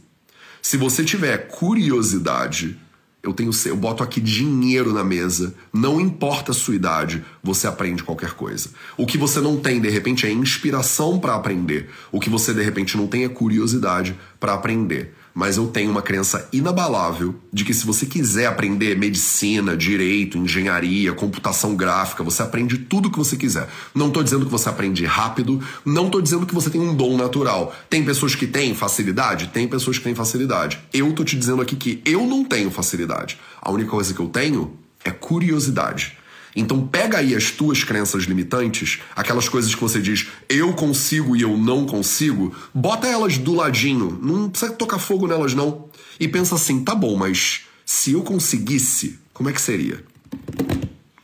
Se 0.61 0.77
você 0.77 1.03
tiver 1.03 1.47
curiosidade, 1.47 2.77
eu 3.23 3.33
tenho 3.33 3.51
eu 3.65 3.75
boto 3.75 4.03
aqui 4.03 4.21
dinheiro 4.21 4.93
na 4.93 5.03
mesa, 5.03 5.53
não 5.73 5.99
importa 5.99 6.51
a 6.51 6.55
sua 6.55 6.75
idade, 6.75 7.23
você 7.41 7.67
aprende 7.67 8.03
qualquer 8.03 8.33
coisa. 8.33 8.69
O 8.97 9.05
que 9.05 9.17
você 9.17 9.39
não 9.41 9.57
tem 9.57 9.81
de 9.81 9.89
repente 9.89 10.27
é 10.27 10.31
inspiração 10.31 11.19
para 11.19 11.35
aprender. 11.35 11.89
O 12.11 12.19
que 12.19 12.29
você 12.29 12.53
de 12.53 12.63
repente 12.63 12.97
não 12.97 13.07
tem 13.07 13.23
é 13.23 13.29
curiosidade 13.29 14.15
para 14.39 14.53
aprender 14.53 15.13
mas 15.35 15.57
eu 15.57 15.67
tenho 15.67 15.91
uma 15.91 16.01
crença 16.01 16.47
inabalável 16.53 17.35
de 17.51 17.65
que 17.65 17.73
se 17.73 17.85
você 17.85 18.05
quiser 18.05 18.45
aprender 18.45 18.97
medicina, 18.97 19.75
direito, 19.75 20.37
engenharia, 20.37 21.11
computação 21.11 21.75
gráfica, 21.75 22.23
você 22.23 22.41
aprende 22.41 22.77
tudo 22.77 23.11
que 23.11 23.17
você 23.17 23.35
quiser. 23.35 23.67
Não 23.93 24.07
estou 24.07 24.23
dizendo 24.23 24.45
que 24.45 24.51
você 24.51 24.69
aprende 24.69 25.03
rápido, 25.05 25.61
não 25.83 26.05
estou 26.05 26.21
dizendo 26.21 26.45
que 26.45 26.55
você 26.55 26.69
tem 26.69 26.79
um 26.79 26.95
dom 26.95 27.17
natural. 27.17 27.75
Tem 27.89 28.05
pessoas 28.05 28.33
que 28.33 28.47
têm 28.47 28.73
facilidade? 28.73 29.49
Tem 29.49 29.67
pessoas 29.67 29.97
que 29.97 30.05
têm 30.05 30.15
facilidade. 30.15 30.79
Eu 30.93 31.09
estou 31.09 31.25
te 31.25 31.35
dizendo 31.35 31.61
aqui 31.61 31.75
que 31.75 32.01
eu 32.05 32.25
não 32.25 32.45
tenho 32.45 32.71
facilidade. 32.71 33.37
A 33.61 33.69
única 33.69 33.89
coisa 33.89 34.13
que 34.13 34.21
eu 34.21 34.29
tenho 34.29 34.79
é 35.03 35.11
curiosidade. 35.11 36.17
Então 36.55 36.87
pega 36.87 37.17
aí 37.17 37.35
as 37.35 37.51
tuas 37.51 37.83
crenças 37.83 38.23
limitantes, 38.23 38.99
aquelas 39.15 39.49
coisas 39.49 39.75
que 39.75 39.81
você 39.81 39.99
diz 39.99 40.27
eu 40.47 40.73
consigo 40.73 41.35
e 41.35 41.41
eu 41.41 41.57
não 41.57 41.85
consigo, 41.85 42.55
bota 42.73 43.07
elas 43.07 43.37
do 43.37 43.53
ladinho, 43.53 44.17
não 44.21 44.49
precisa 44.49 44.71
tocar 44.71 44.99
fogo 44.99 45.27
nelas 45.27 45.53
não. 45.53 45.89
E 46.19 46.27
pensa 46.27 46.55
assim, 46.55 46.83
tá 46.83 46.95
bom, 46.95 47.17
mas 47.17 47.65
se 47.85 48.13
eu 48.13 48.23
conseguisse, 48.23 49.19
Como 49.33 49.49
é 49.49 49.53
que 49.53 49.59
seria? 49.59 50.01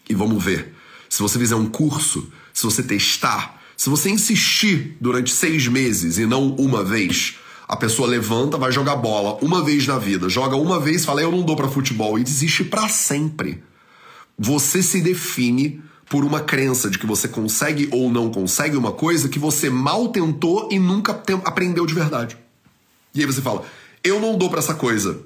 E 0.10 0.14
vamos 0.14 0.44
ver. 0.44 0.76
Se 1.10 1.22
você 1.22 1.40
fizer 1.40 1.56
um 1.56 1.66
curso, 1.66 2.30
se 2.54 2.64
você 2.64 2.84
testar, 2.84 3.62
se 3.78 3.90
você 3.90 4.10
insistir 4.10 4.98
durante 5.00 5.32
seis 5.32 5.66
meses 5.68 6.18
e 6.18 6.26
não 6.26 6.54
uma 6.56 6.84
vez, 6.84 7.36
a 7.68 7.78
pessoa 7.78 8.08
levanta, 8.08 8.58
vai 8.58 8.70
jogar 8.70 8.98
bola 8.98 9.40
uma 9.42 9.64
vez 9.64 9.88
na 9.88 9.98
vida, 9.98 10.28
joga 10.28 10.58
uma 10.58 10.78
vez, 10.78 11.06
fala 11.06 11.22
eu 11.22 11.32
não 11.32 11.42
dou 11.42 11.56
para 11.56 11.70
futebol 11.70 12.20
e 12.20 12.24
desiste 12.24 12.66
para 12.66 12.90
sempre. 12.90 13.64
Você 14.38 14.82
se 14.82 15.02
define 15.02 15.82
por 16.10 16.26
uma 16.26 16.42
crença 16.42 16.90
de 16.90 17.00
que 17.00 17.06
você 17.06 17.28
consegue 17.28 17.88
ou 17.92 18.12
não 18.12 18.30
consegue 18.30 18.76
uma 18.76 18.92
coisa 18.92 19.30
que 19.30 19.40
você 19.40 19.70
mal 19.70 20.10
tentou 20.10 20.68
e 20.72 20.78
nunca 20.78 21.14
aprendeu 21.46 21.86
de 21.86 21.94
verdade. 21.94 22.38
E 23.16 23.22
aí 23.22 23.26
você 23.26 23.42
fala: 23.42 23.64
"Eu 24.04 24.20
não 24.20 24.38
dou 24.38 24.50
para 24.50 24.60
essa 24.60 24.74
coisa 24.74 25.22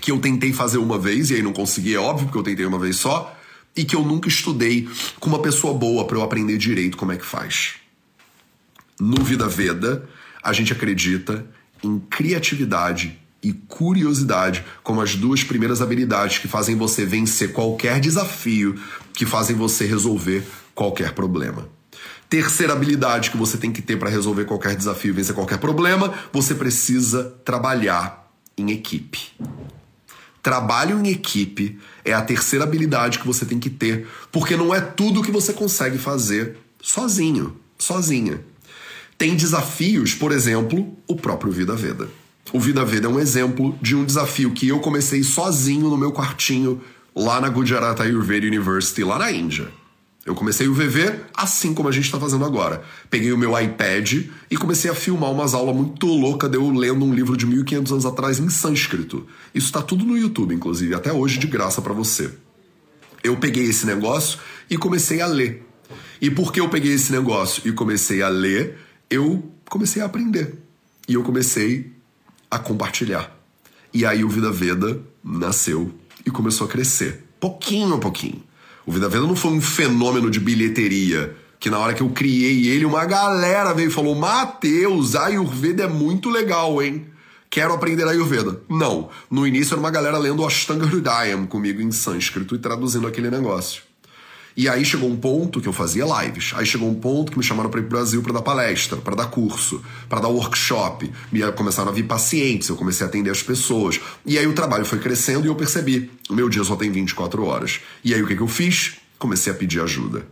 que 0.00 0.10
eu 0.10 0.18
tentei 0.18 0.52
fazer 0.52 0.78
uma 0.78 0.98
vez 0.98 1.30
e 1.30 1.34
aí 1.34 1.42
não 1.42 1.52
consegui, 1.52 1.94
é 1.94 1.98
óbvio 1.98 2.26
porque 2.26 2.38
eu 2.38 2.42
tentei 2.42 2.66
uma 2.66 2.78
vez 2.78 2.96
só, 2.96 3.36
e 3.76 3.84
que 3.84 3.94
eu 3.94 4.02
nunca 4.02 4.28
estudei 4.28 4.88
com 5.18 5.28
uma 5.28 5.40
pessoa 5.40 5.72
boa 5.72 6.06
para 6.06 6.16
eu 6.16 6.22
aprender 6.22 6.58
direito 6.58 6.96
como 6.96 7.12
é 7.12 7.16
que 7.16 7.26
faz." 7.26 7.74
No 8.98 9.22
Vida 9.24 9.48
Veda, 9.48 10.06
a 10.42 10.52
gente 10.52 10.72
acredita 10.72 11.46
em 11.82 11.98
criatividade 11.98 13.18
e 13.42 13.52
curiosidade 13.52 14.64
como 14.82 15.00
as 15.00 15.14
duas 15.14 15.42
primeiras 15.42 15.80
habilidades 15.80 16.38
que 16.38 16.48
fazem 16.48 16.76
você 16.76 17.04
vencer 17.04 17.52
qualquer 17.52 18.00
desafio, 18.00 18.78
que 19.14 19.24
fazem 19.24 19.56
você 19.56 19.86
resolver 19.86 20.46
qualquer 20.74 21.12
problema. 21.12 21.68
Terceira 22.28 22.72
habilidade 22.72 23.30
que 23.30 23.36
você 23.36 23.56
tem 23.56 23.72
que 23.72 23.82
ter 23.82 23.98
para 23.98 24.08
resolver 24.08 24.44
qualquer 24.44 24.76
desafio, 24.76 25.12
vencer 25.12 25.34
qualquer 25.34 25.58
problema, 25.58 26.14
você 26.32 26.54
precisa 26.54 27.24
trabalhar 27.44 28.30
em 28.56 28.70
equipe. 28.70 29.32
Trabalho 30.42 30.98
em 30.98 31.08
equipe 31.08 31.78
é 32.04 32.12
a 32.12 32.22
terceira 32.22 32.64
habilidade 32.64 33.18
que 33.18 33.26
você 33.26 33.44
tem 33.44 33.58
que 33.58 33.68
ter, 33.68 34.08
porque 34.30 34.56
não 34.56 34.74
é 34.74 34.80
tudo 34.80 35.22
que 35.22 35.30
você 35.30 35.52
consegue 35.52 35.98
fazer 35.98 36.56
sozinho, 36.80 37.56
sozinha. 37.78 38.40
Tem 39.18 39.36
desafios, 39.36 40.14
por 40.14 40.32
exemplo, 40.32 40.96
o 41.06 41.16
próprio 41.16 41.52
Vida 41.52 41.74
Veda. 41.76 42.08
O 42.52 42.58
Vida 42.58 42.84
Veda 42.84 43.06
é 43.06 43.10
um 43.10 43.20
exemplo 43.20 43.78
de 43.80 43.94
um 43.94 44.04
desafio 44.04 44.50
que 44.50 44.66
eu 44.66 44.80
comecei 44.80 45.22
sozinho 45.22 45.88
no 45.88 45.96
meu 45.96 46.12
quartinho 46.12 46.80
lá 47.14 47.40
na 47.40 47.48
Gujarat 47.48 48.00
Ayurveda 48.00 48.46
University, 48.46 49.04
lá 49.04 49.18
na 49.18 49.30
Índia. 49.30 49.68
Eu 50.26 50.34
comecei 50.34 50.66
o 50.66 50.74
VV 50.74 51.20
assim 51.32 51.72
como 51.72 51.88
a 51.88 51.92
gente 51.92 52.04
está 52.04 52.18
fazendo 52.18 52.44
agora. 52.44 52.82
Peguei 53.08 53.32
o 53.32 53.38
meu 53.38 53.58
iPad 53.58 54.26
e 54.50 54.56
comecei 54.56 54.90
a 54.90 54.94
filmar 54.94 55.30
umas 55.30 55.54
aulas 55.54 55.74
muito 55.74 56.06
loucas 56.06 56.50
de 56.50 56.56
eu 56.56 56.70
lendo 56.70 57.04
um 57.04 57.14
livro 57.14 57.36
de 57.36 57.46
1500 57.46 57.92
anos 57.92 58.06
atrás 58.06 58.40
em 58.40 58.50
sânscrito. 58.50 59.26
Isso 59.54 59.66
está 59.66 59.80
tudo 59.80 60.04
no 60.04 60.18
YouTube, 60.18 60.54
inclusive, 60.54 60.92
até 60.92 61.12
hoje 61.12 61.38
de 61.38 61.46
graça 61.46 61.80
para 61.80 61.92
você. 61.92 62.30
Eu 63.22 63.36
peguei 63.36 63.64
esse 63.64 63.86
negócio 63.86 64.40
e 64.68 64.76
comecei 64.76 65.20
a 65.20 65.26
ler. 65.26 65.64
E 66.20 66.30
porque 66.30 66.60
eu 66.60 66.68
peguei 66.68 66.92
esse 66.94 67.12
negócio 67.12 67.62
e 67.64 67.72
comecei 67.72 68.22
a 68.22 68.28
ler, 68.28 68.76
eu 69.08 69.50
comecei 69.68 70.02
a 70.02 70.06
aprender. 70.06 70.54
E 71.08 71.14
eu 71.14 71.22
comecei 71.22 71.99
a 72.50 72.58
compartilhar. 72.58 73.34
E 73.92 74.04
aí 74.04 74.24
o 74.24 74.28
Vida 74.28 74.50
Veda 74.50 75.00
nasceu 75.22 75.90
e 76.24 76.30
começou 76.30 76.66
a 76.66 76.70
crescer, 76.70 77.24
pouquinho 77.38 77.94
a 77.94 77.98
pouquinho. 77.98 78.42
O 78.86 78.92
Vida 78.92 79.08
Veda 79.08 79.26
não 79.26 79.36
foi 79.36 79.52
um 79.52 79.60
fenômeno 79.60 80.30
de 80.30 80.40
bilheteria, 80.40 81.36
que 81.58 81.70
na 81.70 81.78
hora 81.78 81.92
que 81.94 82.02
eu 82.02 82.10
criei 82.10 82.68
ele, 82.68 82.84
uma 82.84 83.04
galera 83.04 83.72
veio 83.74 83.88
e 83.88 83.92
falou: 83.92 84.14
Mateus, 84.14 85.14
Ayurveda 85.14 85.84
é 85.84 85.88
muito 85.88 86.30
legal, 86.30 86.82
hein? 86.82 87.06
Quero 87.50 87.74
aprender 87.74 88.06
Ayurveda. 88.06 88.62
Não. 88.68 89.10
No 89.28 89.46
início 89.46 89.74
era 89.74 89.80
uma 89.80 89.90
galera 89.90 90.16
lendo 90.18 90.46
Ashtanga 90.46 90.86
Hridayam 90.86 91.46
comigo 91.46 91.82
em 91.82 91.90
sânscrito 91.90 92.54
e 92.54 92.58
traduzindo 92.58 93.06
aquele 93.06 93.28
negócio. 93.28 93.82
E 94.56 94.68
aí 94.68 94.84
chegou 94.84 95.08
um 95.08 95.16
ponto 95.16 95.60
que 95.60 95.68
eu 95.68 95.72
fazia 95.72 96.04
lives. 96.04 96.52
Aí 96.56 96.66
chegou 96.66 96.88
um 96.88 96.94
ponto 96.94 97.32
que 97.32 97.38
me 97.38 97.44
chamaram 97.44 97.70
para 97.70 97.80
ir 97.80 97.84
pro 97.84 97.98
Brasil 97.98 98.22
para 98.22 98.32
dar 98.32 98.42
palestra, 98.42 98.96
para 98.96 99.14
dar 99.14 99.26
curso, 99.26 99.82
para 100.08 100.20
dar 100.20 100.28
workshop. 100.28 101.10
Me 101.30 101.40
começaram 101.52 101.90
a 101.90 101.92
vir 101.92 102.04
pacientes, 102.04 102.68
eu 102.68 102.76
comecei 102.76 103.06
a 103.06 103.08
atender 103.08 103.30
as 103.30 103.42
pessoas. 103.42 104.00
E 104.26 104.38
aí 104.38 104.46
o 104.46 104.52
trabalho 104.52 104.84
foi 104.84 104.98
crescendo 104.98 105.46
e 105.46 105.48
eu 105.48 105.54
percebi, 105.54 106.10
o 106.28 106.34
meu 106.34 106.48
dia 106.48 106.64
só 106.64 106.76
tem 106.76 106.90
24 106.90 107.44
horas. 107.44 107.80
E 108.04 108.12
aí 108.12 108.22
o 108.22 108.26
que, 108.26 108.34
que 108.34 108.42
eu 108.42 108.48
fiz? 108.48 108.94
Comecei 109.18 109.52
a 109.52 109.56
pedir 109.56 109.80
ajuda. 109.80 110.26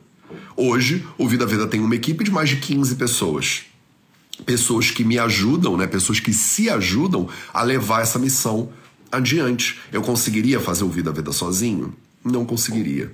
Hoje, 0.57 1.07
o 1.17 1.29
Vida 1.29 1.47
Vida 1.47 1.67
tem 1.67 1.81
uma 1.81 1.95
equipe 1.95 2.25
de 2.25 2.31
mais 2.31 2.49
de 2.49 2.57
15 2.57 2.97
pessoas. 2.97 3.63
Pessoas 4.45 4.91
que 4.91 5.05
me 5.05 5.19
ajudam, 5.19 5.77
né? 5.77 5.87
Pessoas 5.87 6.21
que 6.21 6.33
se 6.33 6.69
ajudam 6.69 7.29
a 7.53 7.63
levar 7.63 8.03
essa 8.03 8.19
missão 8.19 8.71
adiante. 9.11 9.79
Eu 9.93 10.03
conseguiria 10.03 10.61
fazer 10.61 10.85
o 10.85 10.89
Vida 10.89 11.13
Vida 11.13 11.33
sozinho? 11.33 11.95
Não 12.25 12.45
conseguiria 12.45 13.13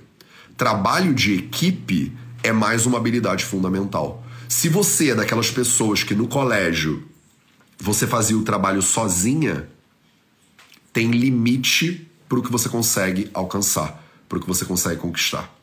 trabalho 0.57 1.13
de 1.13 1.33
equipe 1.33 2.15
é 2.43 2.51
mais 2.51 2.85
uma 2.85 2.97
habilidade 2.97 3.43
fundamental. 3.43 4.23
Se 4.47 4.69
você 4.69 5.11
é 5.11 5.15
daquelas 5.15 5.49
pessoas 5.49 6.03
que 6.03 6.13
no 6.13 6.27
colégio 6.27 7.03
você 7.77 8.07
fazia 8.07 8.37
o 8.37 8.43
trabalho 8.43 8.81
sozinha, 8.81 9.67
tem 10.93 11.11
limite 11.11 12.09
para 12.29 12.39
o 12.39 12.43
que 12.43 12.51
você 12.51 12.69
consegue 12.69 13.29
alcançar, 13.33 14.01
para 14.29 14.37
o 14.37 14.41
que 14.41 14.47
você 14.47 14.63
consegue 14.63 15.01
conquistar. 15.01 15.53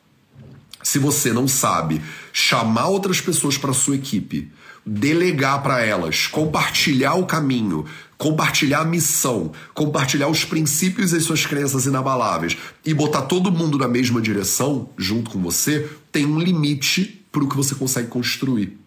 Se 0.83 0.99
você 0.99 1.31
não 1.31 1.47
sabe 1.47 2.01
chamar 2.31 2.87
outras 2.87 3.21
pessoas 3.21 3.57
para 3.57 3.73
sua 3.73 3.95
equipe, 3.95 4.51
delegar 4.85 5.63
para 5.63 5.81
elas, 5.81 6.27
compartilhar 6.27 7.15
o 7.15 7.25
caminho, 7.25 7.85
compartilhar 8.23 8.79
a 8.79 8.85
missão, 8.85 9.51
compartilhar 9.73 10.29
os 10.29 10.45
princípios 10.45 11.11
e 11.11 11.19
suas 11.19 11.45
crenças 11.45 11.85
inabaláveis 11.85 12.57
e 12.85 12.93
botar 12.93 13.23
todo 13.23 13.51
mundo 13.51 13.77
na 13.77 13.85
mesma 13.85 14.21
direção, 14.21 14.87
junto 14.97 15.29
com 15.29 15.41
você, 15.41 15.89
tem 16.09 16.25
um 16.25 16.39
limite 16.39 17.21
para 17.29 17.43
o 17.43 17.49
que 17.49 17.57
você 17.57 17.75
consegue 17.75 18.07
construir. 18.07 18.77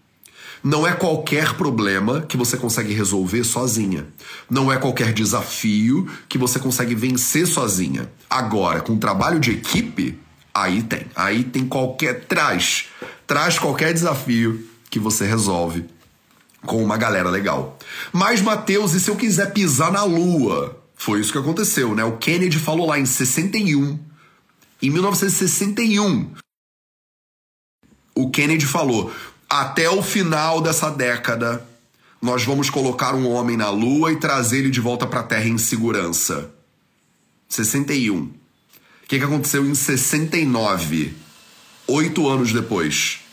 Não 0.65 0.87
é 0.87 0.95
qualquer 0.95 1.53
problema 1.53 2.23
que 2.23 2.35
você 2.35 2.57
consegue 2.57 2.95
resolver 2.95 3.45
sozinha. 3.45 4.07
Não 4.49 4.73
é 4.73 4.79
qualquer 4.79 5.13
desafio 5.13 6.09
que 6.31 6.39
você 6.39 6.59
consegue 6.59 6.95
vencer 6.95 7.47
sozinha. 7.47 8.11
Agora, 8.31 8.81
com 8.81 8.97
trabalho 8.97 9.39
de 9.39 9.51
equipe, 9.51 10.19
aí 10.55 10.83
tem. 10.83 11.03
Aí 11.15 11.45
tem 11.45 11.67
qualquer. 11.67 12.25
Traz. 12.25 12.87
Traz 13.27 13.59
qualquer 13.59 13.93
desafio 13.93 14.67
que 14.89 14.99
você 14.99 15.27
resolve 15.27 15.85
com 16.67 16.83
uma 16.83 16.97
galera 16.97 17.31
legal. 17.31 17.79
Mas, 18.13 18.43
Matheus, 18.43 18.93
e 18.93 19.01
se 19.01 19.09
eu 19.09 19.17
quiser 19.17 19.53
pisar 19.53 19.91
na 19.91 20.05
Lua? 20.05 20.83
Foi 20.95 21.21
isso 21.21 21.33
que 21.33 21.39
aconteceu, 21.39 21.95
né? 21.95 22.05
O 22.05 22.17
Kennedy 22.17 22.59
falou 22.59 22.87
lá 22.87 22.99
em 22.99 23.07
61. 23.07 23.99
Em 24.83 24.91
1961, 24.91 26.33
o 28.15 28.31
Kennedy 28.31 28.67
falou: 28.67 29.13
até 29.49 29.89
o 29.89 30.03
final 30.03 30.61
dessa 30.61 30.91
década, 30.91 31.67
nós 32.21 32.45
vamos 32.45 32.69
colocar 32.69 33.15
um 33.15 33.31
homem 33.31 33.57
na 33.57 33.71
Lua 33.71 34.13
e 34.13 34.17
trazer 34.17 34.59
ele 34.59 34.71
de 34.71 34.81
volta 34.81 35.07
para 35.07 35.21
a 35.21 35.25
Terra 35.25 35.49
em 35.49 35.59
segurança. 35.59 36.51
61. 37.49 38.23
O 38.23 38.31
que, 39.07 39.19
que 39.19 39.25
aconteceu 39.25 39.65
em 39.65 39.75
69? 39.75 41.15
Oito 41.87 42.29
anos 42.29 42.53
depois 42.53 43.26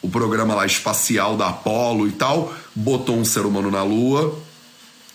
o 0.00 0.08
programa 0.08 0.54
lá 0.54 0.66
espacial 0.66 1.36
da 1.36 1.48
Apollo 1.48 2.06
e 2.06 2.12
tal, 2.12 2.54
botou 2.74 3.16
um 3.16 3.24
ser 3.24 3.44
humano 3.44 3.70
na 3.70 3.82
Lua, 3.82 4.38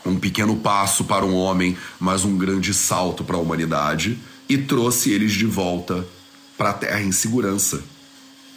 um 0.06 0.18
pequeno 0.18 0.58
passo 0.58 1.06
para 1.06 1.26
um 1.26 1.34
homem, 1.34 1.78
mas 2.00 2.26
um 2.26 2.38
grande 2.38 2.74
salto 2.74 3.24
para 3.24 3.38
a 3.38 3.40
humanidade, 3.40 4.18
e 4.50 4.58
trouxe 4.58 5.12
eles 5.12 5.32
de 5.32 5.46
volta 5.46 6.06
para 6.58 6.72
a 6.72 6.74
Terra 6.74 7.02
em 7.02 7.12
segurança. 7.12 7.82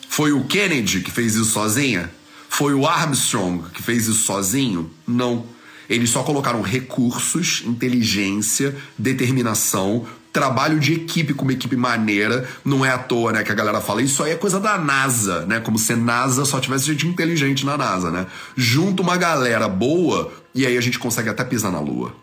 Foi 0.09 0.33
o 0.33 0.45
Kennedy 0.45 1.01
que 1.01 1.11
fez 1.11 1.35
isso 1.35 1.51
sozinha? 1.51 2.11
Foi 2.49 2.75
o 2.75 2.87
Armstrong 2.87 3.69
que 3.71 3.83
fez 3.83 4.07
isso 4.07 4.25
sozinho? 4.25 4.91
Não. 5.07 5.47
Eles 5.89 6.11
só 6.11 6.23
colocaram 6.23 6.63
recursos, 6.63 7.63
inteligência, 7.65 8.77
determinação, 8.99 10.07
trabalho 10.37 10.79
de 10.79 10.93
equipe 10.93 11.33
com 11.33 11.45
uma 11.45 11.55
equipe 11.55 11.77
maneira. 11.77 12.47
Não 12.63 12.85
é 12.85 12.91
à 12.91 12.99
toa, 12.99 13.33
né, 13.33 13.43
que 13.43 13.51
a 13.51 13.55
galera 13.55 13.81
fala, 13.81 14.03
isso 14.03 14.23
aí 14.23 14.33
é 14.33 14.37
coisa 14.37 14.61
da 14.61 14.77
NASA, 14.77 15.47
né? 15.47 15.61
Como 15.61 15.79
se 15.79 15.97
NASA 15.97 16.45
só 16.45 16.61
tivesse 16.61 16.85
gente 16.85 17.07
inteligente 17.07 17.65
na 17.65 17.79
NASA, 17.79 18.11
né? 18.11 18.27
Junta 18.55 19.01
uma 19.01 19.17
galera 19.17 19.67
boa 19.67 20.31
e 20.55 20.67
aí 20.67 20.77
a 20.77 20.81
gente 20.83 20.99
consegue 20.99 21.31
até 21.31 21.43
pisar 21.43 21.73
na 21.73 21.81
Lua. 21.81 22.15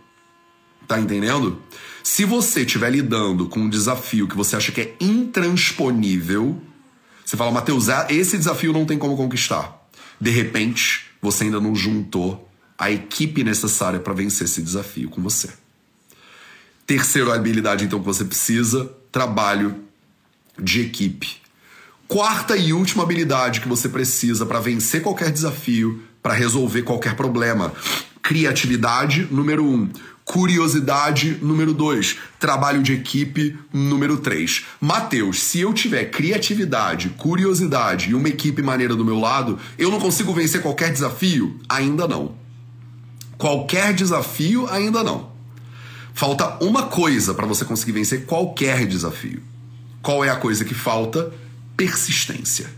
Tá 0.87 0.99
entendendo? 0.99 1.59
Se 2.03 2.23
você 2.23 2.61
estiver 2.61 2.91
lidando 2.91 3.47
com 3.47 3.61
um 3.61 3.69
desafio 3.69 4.27
que 4.27 4.37
você 4.37 4.55
acha 4.55 4.71
que 4.71 4.81
é 4.81 4.95
intransponível, 4.99 6.61
você 7.25 7.35
fala, 7.35 7.49
Matheus, 7.49 7.87
esse 8.09 8.37
desafio 8.37 8.71
não 8.71 8.85
tem 8.85 8.99
como 8.99 9.17
conquistar. 9.17 9.87
De 10.21 10.29
repente, 10.29 11.07
você 11.19 11.45
ainda 11.45 11.59
não 11.59 11.73
juntou 11.75 12.47
a 12.77 12.91
equipe 12.91 13.43
necessária 13.43 13.99
para 13.99 14.13
vencer 14.13 14.45
esse 14.45 14.61
desafio 14.61 15.09
com 15.09 15.19
você. 15.19 15.62
Terceira 16.93 17.33
habilidade, 17.33 17.85
então, 17.85 17.97
que 17.97 18.05
você 18.05 18.23
precisa: 18.23 18.87
trabalho 19.11 19.77
de 20.61 20.81
equipe. 20.81 21.37
Quarta 22.07 22.55
e 22.55 22.71
última 22.71 23.01
habilidade 23.01 23.61
que 23.61 23.67
você 23.67 23.89
precisa 23.89 24.45
para 24.45 24.59
vencer 24.59 25.01
qualquer 25.01 25.31
desafio, 25.31 26.03
para 26.21 26.35
resolver 26.35 26.83
qualquer 26.83 27.15
problema: 27.15 27.73
criatividade, 28.21 29.27
número 29.31 29.65
um. 29.65 29.89
Curiosidade 30.23 31.39
número 31.41 31.73
2. 31.73 32.15
Trabalho 32.39 32.83
de 32.83 32.93
equipe 32.93 33.57
número 33.73 34.19
3. 34.19 34.63
Mateus, 34.79 35.41
se 35.41 35.61
eu 35.61 35.73
tiver 35.73 36.11
criatividade, 36.11 37.09
curiosidade 37.17 38.11
e 38.11 38.13
uma 38.13 38.29
equipe 38.29 38.61
maneira 38.61 38.95
do 38.95 39.03
meu 39.03 39.19
lado, 39.19 39.57
eu 39.79 39.89
não 39.89 39.99
consigo 39.99 40.31
vencer 40.31 40.61
qualquer 40.61 40.93
desafio? 40.93 41.59
Ainda 41.67 42.07
não. 42.07 42.35
Qualquer 43.35 43.95
desafio, 43.95 44.69
ainda 44.69 45.03
não. 45.03 45.32
Falta 46.13 46.63
uma 46.63 46.83
coisa 46.83 47.33
para 47.33 47.45
você 47.45 47.65
conseguir 47.65 47.93
vencer 47.93 48.25
qualquer 48.25 48.85
desafio. 48.85 49.41
Qual 50.01 50.23
é 50.23 50.29
a 50.29 50.35
coisa 50.35 50.63
que 50.63 50.73
falta? 50.73 51.31
Persistência. 51.75 52.69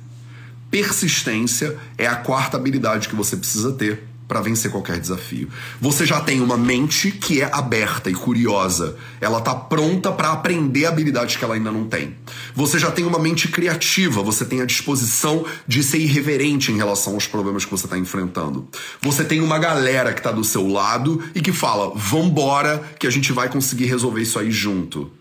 Persistência 0.72 1.78
é 1.98 2.08
a 2.08 2.16
quarta 2.16 2.58
habilidade 2.58 3.10
que 3.10 3.16
você 3.16 3.36
precisa 3.36 3.74
ter 3.74 4.04
para 4.28 4.42
vencer 4.42 4.72
qualquer 4.72 5.00
desafio. 5.00 5.50
Você 5.80 6.06
já 6.06 6.20
tem 6.20 6.42
uma 6.42 6.58
mente 6.58 7.12
que 7.12 7.42
é 7.42 7.50
aberta 7.52 8.10
e 8.10 8.14
curiosa. 8.14 8.98
Ela 9.22 9.40
tá 9.42 9.54
pronta 9.54 10.12
para 10.12 10.32
aprender 10.32 10.86
habilidades 10.86 11.36
que 11.36 11.44
ela 11.44 11.56
ainda 11.56 11.72
não 11.72 11.86
tem. 11.86 12.16
Você 12.54 12.80
já 12.80 12.92
tem 12.92 13.06
uma 13.06 13.20
mente 13.20 13.48
criativa, 13.48 14.24
você 14.24 14.44
tem 14.46 14.62
a 14.62 14.66
disposição 14.66 15.46
de 15.68 15.84
ser 15.84 16.00
irreverente 16.00 16.72
em 16.72 16.78
relação 16.78 17.14
aos 17.14 17.28
problemas 17.28 17.66
que 17.66 17.72
você 17.72 17.86
está 17.86 17.98
enfrentando. 17.98 18.68
Você 19.02 19.24
tem 19.24 19.42
uma 19.42 19.60
galera 19.60 20.14
que 20.14 20.22
tá 20.22 20.32
do 20.32 20.44
seu 20.44 20.68
lado 20.68 21.24
e 21.36 21.42
que 21.42 21.52
fala: 21.52 21.92
"Vambora, 21.96 22.84
que 23.00 23.08
a 23.08 23.12
gente 23.12 23.32
vai 23.32 23.50
conseguir 23.50 23.86
resolver 23.86 24.22
isso 24.22 24.40
aí 24.40 24.52
junto". 24.52 25.12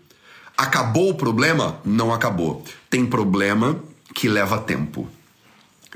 Acabou 0.57 1.09
o 1.09 1.15
problema? 1.15 1.79
Não 1.83 2.13
acabou. 2.13 2.63
Tem 2.89 3.05
problema 3.05 3.77
que 4.13 4.29
leva 4.29 4.57
tempo. 4.57 5.07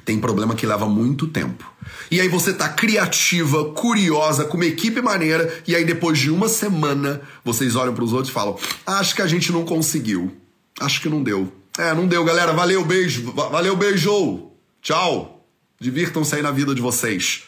Tem 0.10 0.20
problema 0.20 0.56
que 0.56 0.66
leva 0.66 0.90
muito 0.90 1.28
tempo. 1.28 1.72
E 2.10 2.20
aí 2.20 2.28
você 2.28 2.52
tá 2.52 2.68
criativa, 2.68 3.66
curiosa, 3.74 4.44
com 4.44 4.58
uma 4.58 4.66
equipe 4.66 5.04
maneira, 5.04 5.62
e 5.68 5.76
aí 5.76 5.86
depois 5.86 6.18
de 6.18 6.32
uma 6.32 6.50
semana, 6.50 7.22
vocês 7.46 7.76
olham 7.76 7.94
para 7.94 8.04
os 8.04 8.12
outros 8.12 8.30
e 8.30 8.34
falam: 8.34 8.58
"Acho 8.88 9.14
que 9.14 9.22
a 9.22 9.28
gente 9.28 9.52
não 9.52 9.64
conseguiu. 9.64 10.36
Acho 10.80 11.00
que 11.00 11.08
não 11.08 11.22
deu". 11.22 11.54
É, 11.78 11.94
não 11.94 12.08
deu, 12.08 12.26
galera. 12.26 12.52
Valeu, 12.54 12.84
beijo. 12.84 13.32
Valeu, 13.34 13.76
beijo. 13.76 14.50
Tchau. 14.82 15.46
Divirtam-se 15.80 16.34
aí 16.34 16.42
na 16.42 16.50
vida 16.50 16.74
de 16.74 16.82
vocês. 16.82 17.44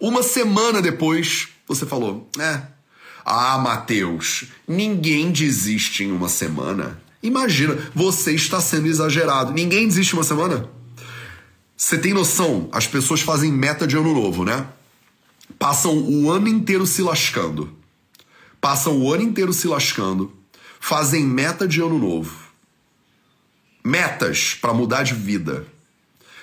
Uma 0.00 0.22
semana 0.22 0.80
depois, 0.80 1.48
você 1.66 1.84
falou: 1.84 2.26
"É. 2.38 2.62
Ah, 3.22 3.58
Matheus, 3.58 4.46
ninguém 4.66 5.30
desiste 5.30 6.04
em 6.04 6.10
uma 6.10 6.30
semana. 6.30 7.02
Imagina, 7.22 7.76
você 7.94 8.32
está 8.34 8.62
sendo 8.62 8.86
exagerado. 8.86 9.52
Ninguém 9.52 9.86
desiste 9.86 10.14
uma 10.14 10.24
semana? 10.24 10.77
Você 11.80 11.96
tem 11.96 12.12
noção? 12.12 12.68
As 12.72 12.88
pessoas 12.88 13.20
fazem 13.20 13.52
meta 13.52 13.86
de 13.86 13.96
ano 13.96 14.12
novo, 14.12 14.44
né? 14.44 14.66
Passam 15.60 15.96
o 15.96 16.28
ano 16.28 16.48
inteiro 16.48 16.84
se 16.84 17.00
lascando. 17.02 17.72
Passam 18.60 19.00
o 19.00 19.14
ano 19.14 19.22
inteiro 19.22 19.52
se 19.52 19.68
lascando. 19.68 20.36
Fazem 20.80 21.22
meta 21.22 21.68
de 21.68 21.80
ano 21.80 21.96
novo. 21.96 22.36
Metas 23.84 24.54
para 24.60 24.74
mudar 24.74 25.04
de 25.04 25.14
vida 25.14 25.64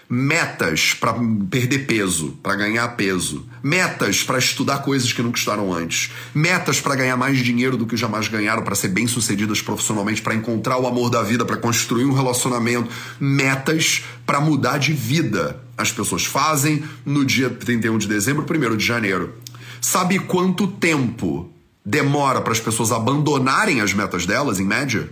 metas 0.07 0.93
para 0.93 1.15
perder 1.49 1.87
peso, 1.87 2.37
para 2.43 2.55
ganhar 2.55 2.87
peso, 2.89 3.45
metas 3.63 4.23
para 4.23 4.37
estudar 4.37 4.83
coisas 4.83 5.11
que 5.11 5.21
nunca 5.21 5.37
estudaram 5.37 5.73
antes, 5.73 6.11
metas 6.33 6.79
para 6.79 6.95
ganhar 6.95 7.17
mais 7.17 7.39
dinheiro 7.39 7.75
do 7.75 7.87
que 7.87 7.97
jamais 7.97 8.27
ganharam, 8.27 8.63
para 8.63 8.75
ser 8.75 8.89
bem-sucedidas 8.89 9.61
profissionalmente, 9.61 10.21
para 10.21 10.35
encontrar 10.35 10.77
o 10.77 10.87
amor 10.87 11.09
da 11.09 11.23
vida, 11.23 11.43
para 11.43 11.57
construir 11.57 12.05
um 12.05 12.13
relacionamento, 12.13 12.89
metas 13.19 14.03
para 14.25 14.39
mudar 14.39 14.77
de 14.77 14.93
vida. 14.93 15.63
As 15.77 15.91
pessoas 15.91 16.25
fazem 16.25 16.83
no 17.05 17.25
dia 17.25 17.49
31 17.49 17.97
de 17.97 18.07
dezembro, 18.07 18.45
1 18.47 18.77
de 18.77 18.85
janeiro. 18.85 19.33
Sabe 19.81 20.19
quanto 20.19 20.67
tempo 20.67 21.51
demora 21.83 22.41
para 22.41 22.53
as 22.53 22.59
pessoas 22.59 22.91
abandonarem 22.91 23.81
as 23.81 23.93
metas 23.93 24.25
delas, 24.25 24.59
em 24.59 24.65
média? 24.65 25.09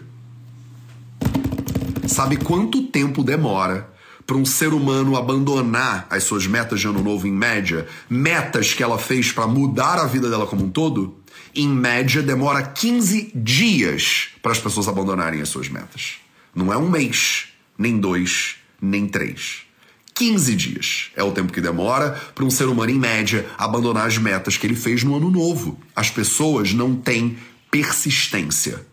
Sabe 2.07 2.37
quanto 2.37 2.83
tempo 2.83 3.23
demora 3.23 3.92
para 4.25 4.37
um 4.37 4.45
ser 4.45 4.73
humano 4.73 5.15
abandonar 5.15 6.07
as 6.09 6.23
suas 6.23 6.47
metas 6.47 6.79
de 6.79 6.87
ano 6.87 7.01
novo 7.01 7.27
em 7.27 7.31
média, 7.31 7.87
metas 8.09 8.73
que 8.73 8.83
ela 8.83 8.97
fez 8.97 9.31
para 9.31 9.47
mudar 9.47 9.99
a 9.99 10.05
vida 10.05 10.29
dela 10.29 10.47
como 10.47 10.65
um 10.65 10.69
todo, 10.69 11.17
em 11.55 11.67
média 11.67 12.21
demora 12.21 12.63
15 12.63 13.31
dias 13.35 14.29
para 14.41 14.51
as 14.51 14.59
pessoas 14.59 14.87
abandonarem 14.87 15.41
as 15.41 15.49
suas 15.49 15.69
metas. 15.69 16.15
Não 16.55 16.71
é 16.71 16.77
um 16.77 16.89
mês, 16.89 17.47
nem 17.77 17.99
dois, 17.99 18.55
nem 18.81 19.07
três. 19.07 19.61
15 20.15 20.55
dias 20.55 21.11
é 21.15 21.23
o 21.23 21.31
tempo 21.31 21.51
que 21.51 21.61
demora 21.61 22.11
para 22.35 22.45
um 22.45 22.49
ser 22.49 22.65
humano, 22.65 22.91
em 22.91 22.99
média, 22.99 23.47
abandonar 23.57 24.07
as 24.07 24.17
metas 24.17 24.57
que 24.57 24.67
ele 24.67 24.75
fez 24.75 25.03
no 25.03 25.15
ano 25.15 25.29
novo. 25.29 25.79
As 25.95 26.09
pessoas 26.09 26.71
não 26.71 26.95
têm 26.95 27.37
persistência 27.71 28.85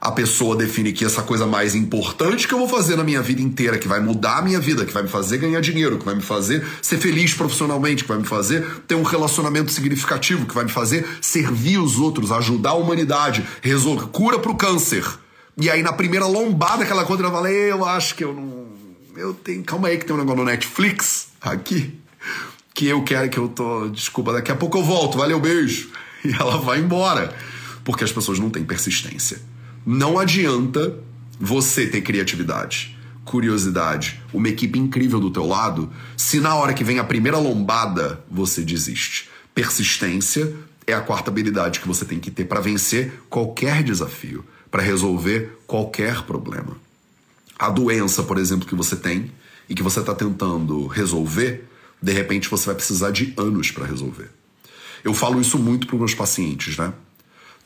a 0.00 0.10
pessoa 0.10 0.56
define 0.56 0.92
que 0.92 1.04
essa 1.04 1.22
coisa 1.22 1.46
mais 1.46 1.74
importante 1.74 2.48
que 2.48 2.54
eu 2.54 2.58
vou 2.58 2.68
fazer 2.68 2.96
na 2.96 3.04
minha 3.04 3.20
vida 3.20 3.42
inteira, 3.42 3.78
que 3.78 3.86
vai 3.86 4.00
mudar 4.00 4.38
a 4.38 4.42
minha 4.42 4.58
vida, 4.58 4.86
que 4.86 4.92
vai 4.92 5.02
me 5.02 5.10
fazer 5.10 5.36
ganhar 5.36 5.60
dinheiro, 5.60 5.98
que 5.98 6.04
vai 6.04 6.14
me 6.14 6.22
fazer 6.22 6.66
ser 6.80 6.96
feliz 6.96 7.34
profissionalmente, 7.34 8.04
que 8.04 8.08
vai 8.08 8.16
me 8.16 8.24
fazer 8.24 8.64
ter 8.88 8.94
um 8.94 9.02
relacionamento 9.02 9.70
significativo, 9.70 10.46
que 10.46 10.54
vai 10.54 10.64
me 10.64 10.70
fazer 10.70 11.06
servir 11.20 11.78
os 11.78 11.98
outros, 11.98 12.32
ajudar 12.32 12.70
a 12.70 12.74
humanidade, 12.74 13.46
resolver 13.60 14.06
cura 14.06 14.38
pro 14.38 14.54
câncer. 14.54 15.04
E 15.58 15.68
aí 15.68 15.82
na 15.82 15.92
primeira 15.92 16.26
lombada 16.26 16.86
que 16.86 16.90
ela 16.90 17.04
conta, 17.04 17.22
ela 17.22 17.32
fala: 17.32 17.50
"Eu 17.50 17.84
acho 17.84 18.14
que 18.14 18.24
eu 18.24 18.32
não 18.32 18.70
eu 19.16 19.34
tenho, 19.34 19.62
calma 19.64 19.88
aí 19.88 19.98
que 19.98 20.06
tem 20.06 20.16
um 20.16 20.18
negócio 20.18 20.38
no 20.38 20.44
Netflix 20.44 21.28
aqui 21.42 21.98
que 22.72 22.86
eu 22.86 23.02
quero 23.02 23.28
que 23.28 23.36
eu 23.36 23.48
tô, 23.48 23.88
desculpa, 23.88 24.32
daqui 24.32 24.50
a 24.50 24.56
pouco 24.56 24.78
eu 24.78 24.82
volto. 24.82 25.18
Valeu, 25.18 25.38
beijo." 25.38 25.90
E 26.22 26.34
ela 26.34 26.58
vai 26.58 26.78
embora, 26.78 27.34
porque 27.82 28.04
as 28.04 28.12
pessoas 28.12 28.38
não 28.38 28.50
têm 28.50 28.62
persistência. 28.62 29.40
Não 29.92 30.20
adianta 30.20 30.94
você 31.36 31.84
ter 31.84 32.00
criatividade, 32.00 32.96
curiosidade, 33.24 34.22
uma 34.32 34.48
equipe 34.48 34.78
incrível 34.78 35.18
do 35.18 35.32
teu 35.32 35.44
lado, 35.44 35.90
se 36.16 36.38
na 36.38 36.54
hora 36.54 36.72
que 36.72 36.84
vem 36.84 37.00
a 37.00 37.04
primeira 37.04 37.38
lombada 37.38 38.24
você 38.30 38.62
desiste. 38.62 39.28
Persistência 39.52 40.54
é 40.86 40.92
a 40.92 41.00
quarta 41.00 41.28
habilidade 41.28 41.80
que 41.80 41.88
você 41.88 42.04
tem 42.04 42.20
que 42.20 42.30
ter 42.30 42.44
para 42.44 42.60
vencer 42.60 43.20
qualquer 43.28 43.82
desafio, 43.82 44.44
para 44.70 44.80
resolver 44.80 45.58
qualquer 45.66 46.22
problema. 46.22 46.76
A 47.58 47.68
doença, 47.68 48.22
por 48.22 48.38
exemplo, 48.38 48.68
que 48.68 48.76
você 48.76 48.94
tem 48.94 49.32
e 49.68 49.74
que 49.74 49.82
você 49.82 49.98
está 49.98 50.14
tentando 50.14 50.86
resolver, 50.86 51.68
de 52.00 52.12
repente 52.12 52.48
você 52.48 52.66
vai 52.66 52.76
precisar 52.76 53.10
de 53.10 53.34
anos 53.36 53.72
para 53.72 53.86
resolver. 53.86 54.30
Eu 55.02 55.14
falo 55.14 55.40
isso 55.40 55.58
muito 55.58 55.88
para 55.88 55.96
os 55.96 56.00
meus 56.00 56.14
pacientes, 56.14 56.76
né? 56.76 56.92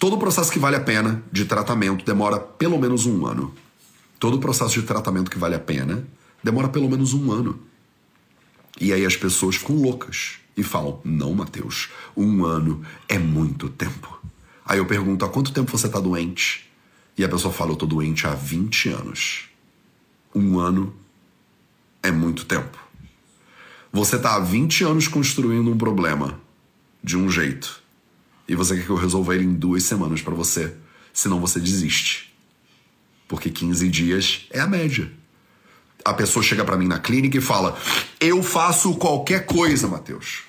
Todo 0.05 0.19
processo 0.19 0.53
que 0.53 0.59
vale 0.59 0.77
a 0.77 0.81
pena 0.81 1.25
de 1.33 1.47
tratamento 1.47 2.05
demora 2.05 2.39
pelo 2.39 2.79
menos 2.79 3.07
um 3.07 3.25
ano. 3.25 3.55
Todo 4.21 4.39
processo 4.39 4.79
de 4.79 4.87
tratamento 4.87 5.31
que 5.31 5.39
vale 5.39 5.55
a 5.55 5.59
pena 5.59 6.07
demora 6.43 6.69
pelo 6.69 6.91
menos 6.91 7.15
um 7.15 7.33
ano. 7.33 7.59
E 8.79 8.93
aí 8.93 9.07
as 9.07 9.17
pessoas 9.17 9.57
ficam 9.57 9.81
loucas 9.81 10.41
e 10.55 10.63
falam: 10.63 11.01
Não, 11.03 11.33
Mateus, 11.33 11.89
um 12.15 12.45
ano 12.45 12.83
é 13.09 13.19
muito 13.19 13.71
tempo. 13.71 14.21
Aí 14.67 14.77
eu 14.77 14.85
pergunto: 14.85 15.25
Há 15.25 15.29
quanto 15.31 15.55
tempo 15.55 15.71
você 15.71 15.87
está 15.87 15.99
doente? 15.99 16.71
E 17.17 17.25
a 17.25 17.29
pessoa 17.31 17.55
fala: 17.55 17.71
Eu 17.71 17.73
estou 17.73 17.89
doente 17.89 18.27
há 18.27 18.35
20 18.35 18.91
anos. 18.91 19.49
Um 20.35 20.59
ano 20.59 20.95
é 22.03 22.11
muito 22.11 22.45
tempo. 22.45 22.77
Você 23.91 24.17
está 24.17 24.35
há 24.35 24.39
20 24.39 24.85
anos 24.85 25.09
construindo 25.09 25.71
um 25.71 25.79
problema 25.79 26.39
de 27.03 27.17
um 27.17 27.31
jeito 27.31 27.84
e 28.49 28.55
você 28.55 28.77
quer 28.77 28.85
que 28.85 28.91
eu 28.91 28.97
resolva 28.97 29.35
ele 29.35 29.45
em 29.45 29.55
duas 29.55 29.85
semanas 29.85 30.21
para 30.21 30.35
você. 30.35 30.75
Senão 31.13 31.41
você 31.41 31.59
desiste. 31.59 32.35
Porque 33.27 33.51
15 33.51 33.89
dias 33.89 34.47
é 34.51 34.61
a 34.61 34.67
média. 34.67 35.11
A 36.05 36.13
pessoa 36.13 36.43
chega 36.43 36.65
para 36.65 36.77
mim 36.77 36.87
na 36.87 36.99
clínica 36.99 37.39
e 37.39 37.41
fala: 37.41 37.79
Eu 38.21 38.43
faço 38.43 38.95
qualquer 38.97 39.47
coisa, 39.47 39.89
Matheus. 39.89 40.43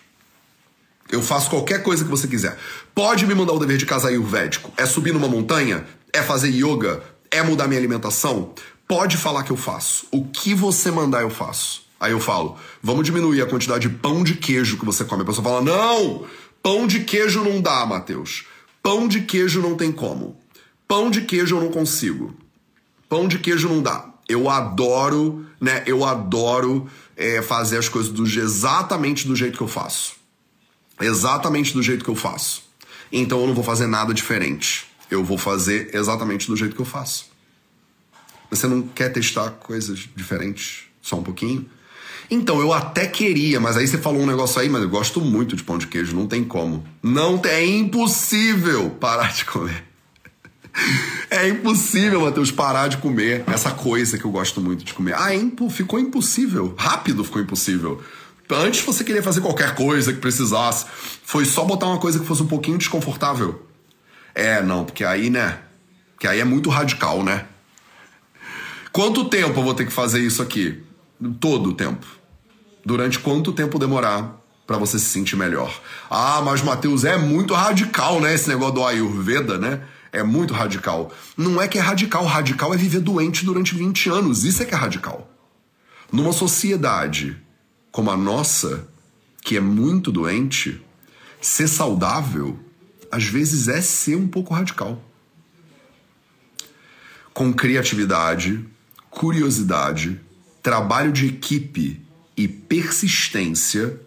Eu 1.09 1.21
faço 1.21 1.49
qualquer 1.49 1.83
coisa 1.83 2.03
que 2.03 2.09
você 2.09 2.27
quiser. 2.27 2.57
Pode 2.93 3.25
me 3.25 3.35
mandar 3.35 3.53
o 3.53 3.59
dever 3.59 3.77
de 3.77 3.85
casa 3.85 4.09
ayurvédico. 4.09 4.73
É 4.75 4.85
subir 4.85 5.13
numa 5.13 5.27
montanha? 5.27 5.85
É 6.11 6.21
fazer 6.21 6.49
yoga? 6.49 7.03
É 7.31 7.41
mudar 7.43 7.67
minha 7.67 7.79
alimentação? 7.79 8.53
Pode 8.87 9.15
falar 9.15 9.43
que 9.43 9.51
eu 9.51 9.57
faço. 9.57 10.07
O 10.11 10.25
que 10.25 10.53
você 10.53 10.91
mandar, 10.91 11.21
eu 11.21 11.29
faço. 11.29 11.83
Aí 11.99 12.11
eu 12.11 12.19
falo: 12.19 12.57
Vamos 12.81 13.05
diminuir 13.05 13.41
a 13.41 13.45
quantidade 13.45 13.87
de 13.87 13.95
pão 13.95 14.23
de 14.23 14.35
queijo 14.35 14.77
que 14.77 14.85
você 14.85 15.05
come. 15.05 15.21
A 15.21 15.25
pessoa 15.25 15.43
fala: 15.43 15.61
Não! 15.61 16.25
Pão 16.65 16.87
de 16.87 17.01
queijo 17.01 17.43
não 17.43 17.61
dá, 17.61 17.85
Matheus. 17.85 18.47
Pão 18.81 19.07
de 19.07 19.21
queijo 19.21 19.61
não 19.61 19.77
tem 19.77 19.91
como. 19.91 20.35
Pão 20.87 21.11
de 21.11 21.21
queijo 21.21 21.57
eu 21.57 21.61
não 21.61 21.71
consigo. 21.71 22.35
Pão 23.07 23.27
de 23.27 23.37
queijo 23.37 23.69
não 23.69 23.83
dá. 23.83 24.11
Eu 24.27 24.49
adoro, 24.49 25.45
né? 25.61 25.83
Eu 25.85 26.03
adoro 26.03 26.89
é, 27.15 27.39
fazer 27.43 27.77
as 27.77 27.87
coisas 27.87 28.11
do, 28.11 28.25
exatamente 28.25 29.27
do 29.27 29.35
jeito 29.35 29.57
que 29.59 29.63
eu 29.63 29.67
faço. 29.67 30.13
Exatamente 30.99 31.71
do 31.71 31.83
jeito 31.83 32.03
que 32.03 32.09
eu 32.09 32.15
faço. 32.15 32.63
Então 33.11 33.41
eu 33.41 33.45
não 33.45 33.53
vou 33.53 33.63
fazer 33.63 33.85
nada 33.85 34.11
diferente. 34.11 34.87
Eu 35.11 35.23
vou 35.23 35.37
fazer 35.37 35.93
exatamente 35.93 36.47
do 36.47 36.57
jeito 36.57 36.75
que 36.75 36.81
eu 36.81 36.85
faço. 36.85 37.27
Você 38.49 38.65
não 38.65 38.81
quer 38.81 39.09
testar 39.09 39.51
coisas 39.51 40.09
diferentes? 40.15 40.85
Só 40.99 41.17
um 41.17 41.23
pouquinho? 41.23 41.69
Então, 42.29 42.59
eu 42.59 42.73
até 42.73 43.05
queria, 43.05 43.59
mas 43.59 43.77
aí 43.77 43.87
você 43.87 43.97
falou 43.97 44.21
um 44.21 44.25
negócio 44.25 44.59
aí, 44.59 44.67
mas 44.67 44.81
eu 44.81 44.89
gosto 44.89 45.21
muito 45.21 45.55
de 45.55 45.63
pão 45.63 45.77
de 45.77 45.87
queijo, 45.87 46.15
não 46.15 46.27
tem 46.27 46.43
como. 46.43 46.83
Não 47.01 47.37
tem, 47.37 47.51
é 47.51 47.65
impossível 47.65 48.89
parar 48.89 49.31
de 49.31 49.45
comer. 49.45 49.83
É 51.29 51.47
impossível, 51.47 52.21
Matheus, 52.21 52.51
parar 52.51 52.87
de 52.87 52.97
comer 52.97 53.43
essa 53.47 53.71
coisa 53.71 54.17
que 54.17 54.25
eu 54.25 54.31
gosto 54.31 54.59
muito 54.59 54.83
de 54.83 54.93
comer. 54.93 55.15
Ah, 55.17 55.33
é 55.33 55.37
impo 55.37 55.69
ficou 55.69 55.99
impossível. 55.99 56.73
Rápido 56.77 57.23
ficou 57.23 57.41
impossível. 57.41 58.03
Antes 58.49 58.81
você 58.81 59.03
queria 59.03 59.23
fazer 59.23 59.41
qualquer 59.41 59.73
coisa 59.73 60.13
que 60.13 60.19
precisasse. 60.19 60.85
Foi 61.23 61.45
só 61.45 61.63
botar 61.63 61.87
uma 61.87 61.97
coisa 61.97 62.19
que 62.19 62.25
fosse 62.25 62.43
um 62.43 62.47
pouquinho 62.47 62.77
desconfortável. 62.77 63.65
É, 64.33 64.61
não, 64.61 64.83
porque 64.83 65.03
aí, 65.03 65.29
né? 65.29 65.59
Porque 66.13 66.27
aí 66.27 66.39
é 66.39 66.45
muito 66.45 66.69
radical, 66.69 67.23
né? 67.23 67.45
Quanto 68.91 69.25
tempo 69.25 69.59
eu 69.59 69.63
vou 69.63 69.73
ter 69.73 69.85
que 69.85 69.91
fazer 69.91 70.19
isso 70.19 70.41
aqui? 70.41 70.83
Todo 71.39 71.69
o 71.69 71.73
tempo. 71.73 72.05
Durante 72.85 73.19
quanto 73.19 73.51
tempo 73.51 73.79
demorar 73.79 74.41
para 74.67 74.77
você 74.77 74.99
se 74.99 75.05
sentir 75.05 75.35
melhor? 75.35 75.73
Ah, 76.09 76.41
mas 76.43 76.61
Matheus, 76.61 77.03
é 77.03 77.17
muito 77.17 77.53
radical, 77.53 78.19
né? 78.19 78.33
Esse 78.33 78.49
negócio 78.49 78.75
do 78.75 78.85
Ayurveda, 78.85 79.57
né? 79.57 79.83
É 80.11 80.23
muito 80.23 80.53
radical. 80.53 81.11
Não 81.35 81.61
é 81.61 81.67
que 81.67 81.77
é 81.77 81.81
radical, 81.81 82.25
radical 82.25 82.73
é 82.73 82.77
viver 82.77 83.01
doente 83.01 83.45
durante 83.45 83.75
20 83.75 84.09
anos. 84.09 84.43
Isso 84.43 84.63
é 84.63 84.65
que 84.65 84.73
é 84.73 84.77
radical. 84.77 85.29
Numa 86.11 86.31
sociedade 86.31 87.37
como 87.91 88.11
a 88.11 88.17
nossa, 88.17 88.89
que 89.41 89.55
é 89.55 89.61
muito 89.61 90.11
doente, 90.11 90.81
ser 91.39 91.65
saudável 91.65 92.59
às 93.09 93.23
vezes 93.23 93.69
é 93.69 93.79
ser 93.81 94.17
um 94.17 94.27
pouco 94.27 94.53
radical. 94.53 95.01
Com 97.33 97.53
criatividade, 97.53 98.65
curiosidade, 99.09 100.19
trabalho 100.65 101.11
de 101.11 101.27
equipe 101.27 102.01
e 102.35 102.47
persistência, 102.47 104.01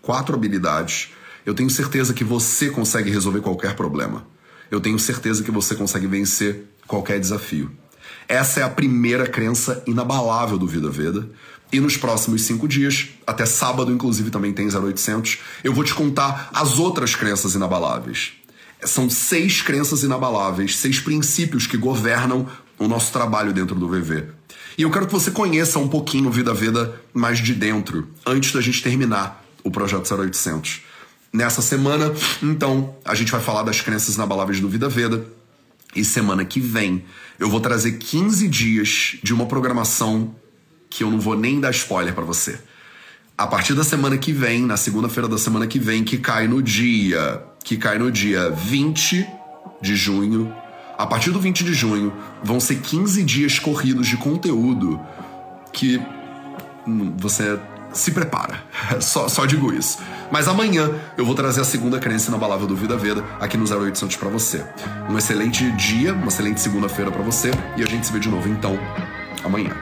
quatro 0.00 0.36
habilidades, 0.36 1.08
eu 1.44 1.52
tenho 1.52 1.68
certeza 1.68 2.14
que 2.14 2.22
você 2.22 2.70
consegue 2.70 3.10
resolver 3.10 3.40
qualquer 3.40 3.74
problema. 3.74 4.24
Eu 4.70 4.80
tenho 4.80 4.96
certeza 4.96 5.42
que 5.42 5.50
você 5.50 5.74
consegue 5.74 6.06
vencer 6.06 6.66
qualquer 6.86 7.18
desafio. 7.18 7.72
Essa 8.28 8.60
é 8.60 8.62
a 8.62 8.68
primeira 8.68 9.26
crença 9.26 9.82
inabalável 9.88 10.56
do 10.56 10.68
Vida 10.68 10.88
Veda. 10.88 11.28
E 11.72 11.80
nos 11.80 11.96
próximos 11.96 12.42
cinco 12.42 12.68
dias, 12.68 13.08
até 13.26 13.44
sábado, 13.44 13.90
inclusive, 13.90 14.30
também 14.30 14.52
tem 14.52 14.68
0800, 14.68 15.40
eu 15.64 15.74
vou 15.74 15.82
te 15.82 15.94
contar 15.94 16.48
as 16.54 16.78
outras 16.78 17.16
crenças 17.16 17.56
inabaláveis. 17.56 18.34
São 18.84 19.10
seis 19.10 19.62
crenças 19.62 20.04
inabaláveis, 20.04 20.76
seis 20.76 21.00
princípios 21.00 21.66
que 21.66 21.76
governam 21.76 22.46
o 22.78 22.86
nosso 22.86 23.12
trabalho 23.12 23.52
dentro 23.52 23.74
do 23.74 23.88
VV. 23.88 24.37
E 24.78 24.82
eu 24.82 24.90
quero 24.92 25.06
que 25.06 25.12
você 25.12 25.32
conheça 25.32 25.76
um 25.80 25.88
pouquinho 25.88 26.28
o 26.28 26.30
Vida 26.30 26.54
Veda 26.54 27.02
mais 27.12 27.40
de 27.40 27.52
dentro, 27.52 28.06
antes 28.24 28.52
da 28.52 28.60
gente 28.60 28.80
terminar 28.80 29.44
o 29.64 29.72
projeto 29.72 30.08
0800. 30.14 30.82
Nessa 31.32 31.60
semana, 31.60 32.14
então, 32.40 32.94
a 33.04 33.12
gente 33.16 33.32
vai 33.32 33.40
falar 33.40 33.64
das 33.64 33.80
crenças 33.80 34.14
inabaláveis 34.14 34.60
do 34.60 34.68
Vida 34.68 34.88
Veda. 34.88 35.26
E 35.96 36.04
semana 36.04 36.44
que 36.44 36.60
vem, 36.60 37.04
eu 37.40 37.50
vou 37.50 37.60
trazer 37.60 37.98
15 37.98 38.46
dias 38.46 39.16
de 39.20 39.34
uma 39.34 39.46
programação 39.46 40.32
que 40.88 41.02
eu 41.02 41.10
não 41.10 41.18
vou 41.18 41.36
nem 41.36 41.58
dar 41.58 41.72
spoiler 41.72 42.14
para 42.14 42.24
você. 42.24 42.60
A 43.36 43.48
partir 43.48 43.74
da 43.74 43.82
semana 43.82 44.16
que 44.16 44.32
vem, 44.32 44.64
na 44.64 44.76
segunda-feira 44.76 45.28
da 45.28 45.38
semana 45.38 45.66
que 45.66 45.80
vem, 45.80 46.04
que 46.04 46.18
cai 46.18 46.46
no 46.46 46.62
dia, 46.62 47.42
que 47.64 47.76
cai 47.76 47.98
no 47.98 48.12
dia 48.12 48.48
20 48.50 49.26
de 49.82 49.96
junho, 49.96 50.54
a 50.98 51.06
partir 51.06 51.30
do 51.30 51.38
20 51.38 51.62
de 51.62 51.72
junho, 51.72 52.12
vão 52.42 52.58
ser 52.58 52.80
15 52.80 53.22
dias 53.22 53.60
corridos 53.60 54.08
de 54.08 54.16
conteúdo 54.16 55.00
que 55.72 56.02
você 57.16 57.56
se 57.92 58.10
prepara. 58.10 58.62
Só, 59.00 59.28
só 59.28 59.46
digo 59.46 59.72
isso. 59.72 59.98
Mas 60.30 60.48
amanhã 60.48 60.90
eu 61.16 61.24
vou 61.24 61.34
trazer 61.34 61.60
a 61.60 61.64
segunda 61.64 61.98
crença 61.98 62.28
inabalável 62.28 62.66
do 62.66 62.76
Vida 62.76 62.96
Veda 62.96 63.24
aqui 63.40 63.56
no 63.56 63.64
0800 63.64 64.16
para 64.16 64.28
você. 64.28 64.64
Um 65.08 65.16
excelente 65.16 65.70
dia, 65.72 66.12
uma 66.12 66.28
excelente 66.28 66.60
segunda-feira 66.60 67.10
para 67.10 67.22
você 67.22 67.50
e 67.76 67.82
a 67.82 67.86
gente 67.86 68.06
se 68.06 68.12
vê 68.12 68.18
de 68.18 68.28
novo 68.28 68.48
então 68.48 68.78
amanhã. 69.42 69.74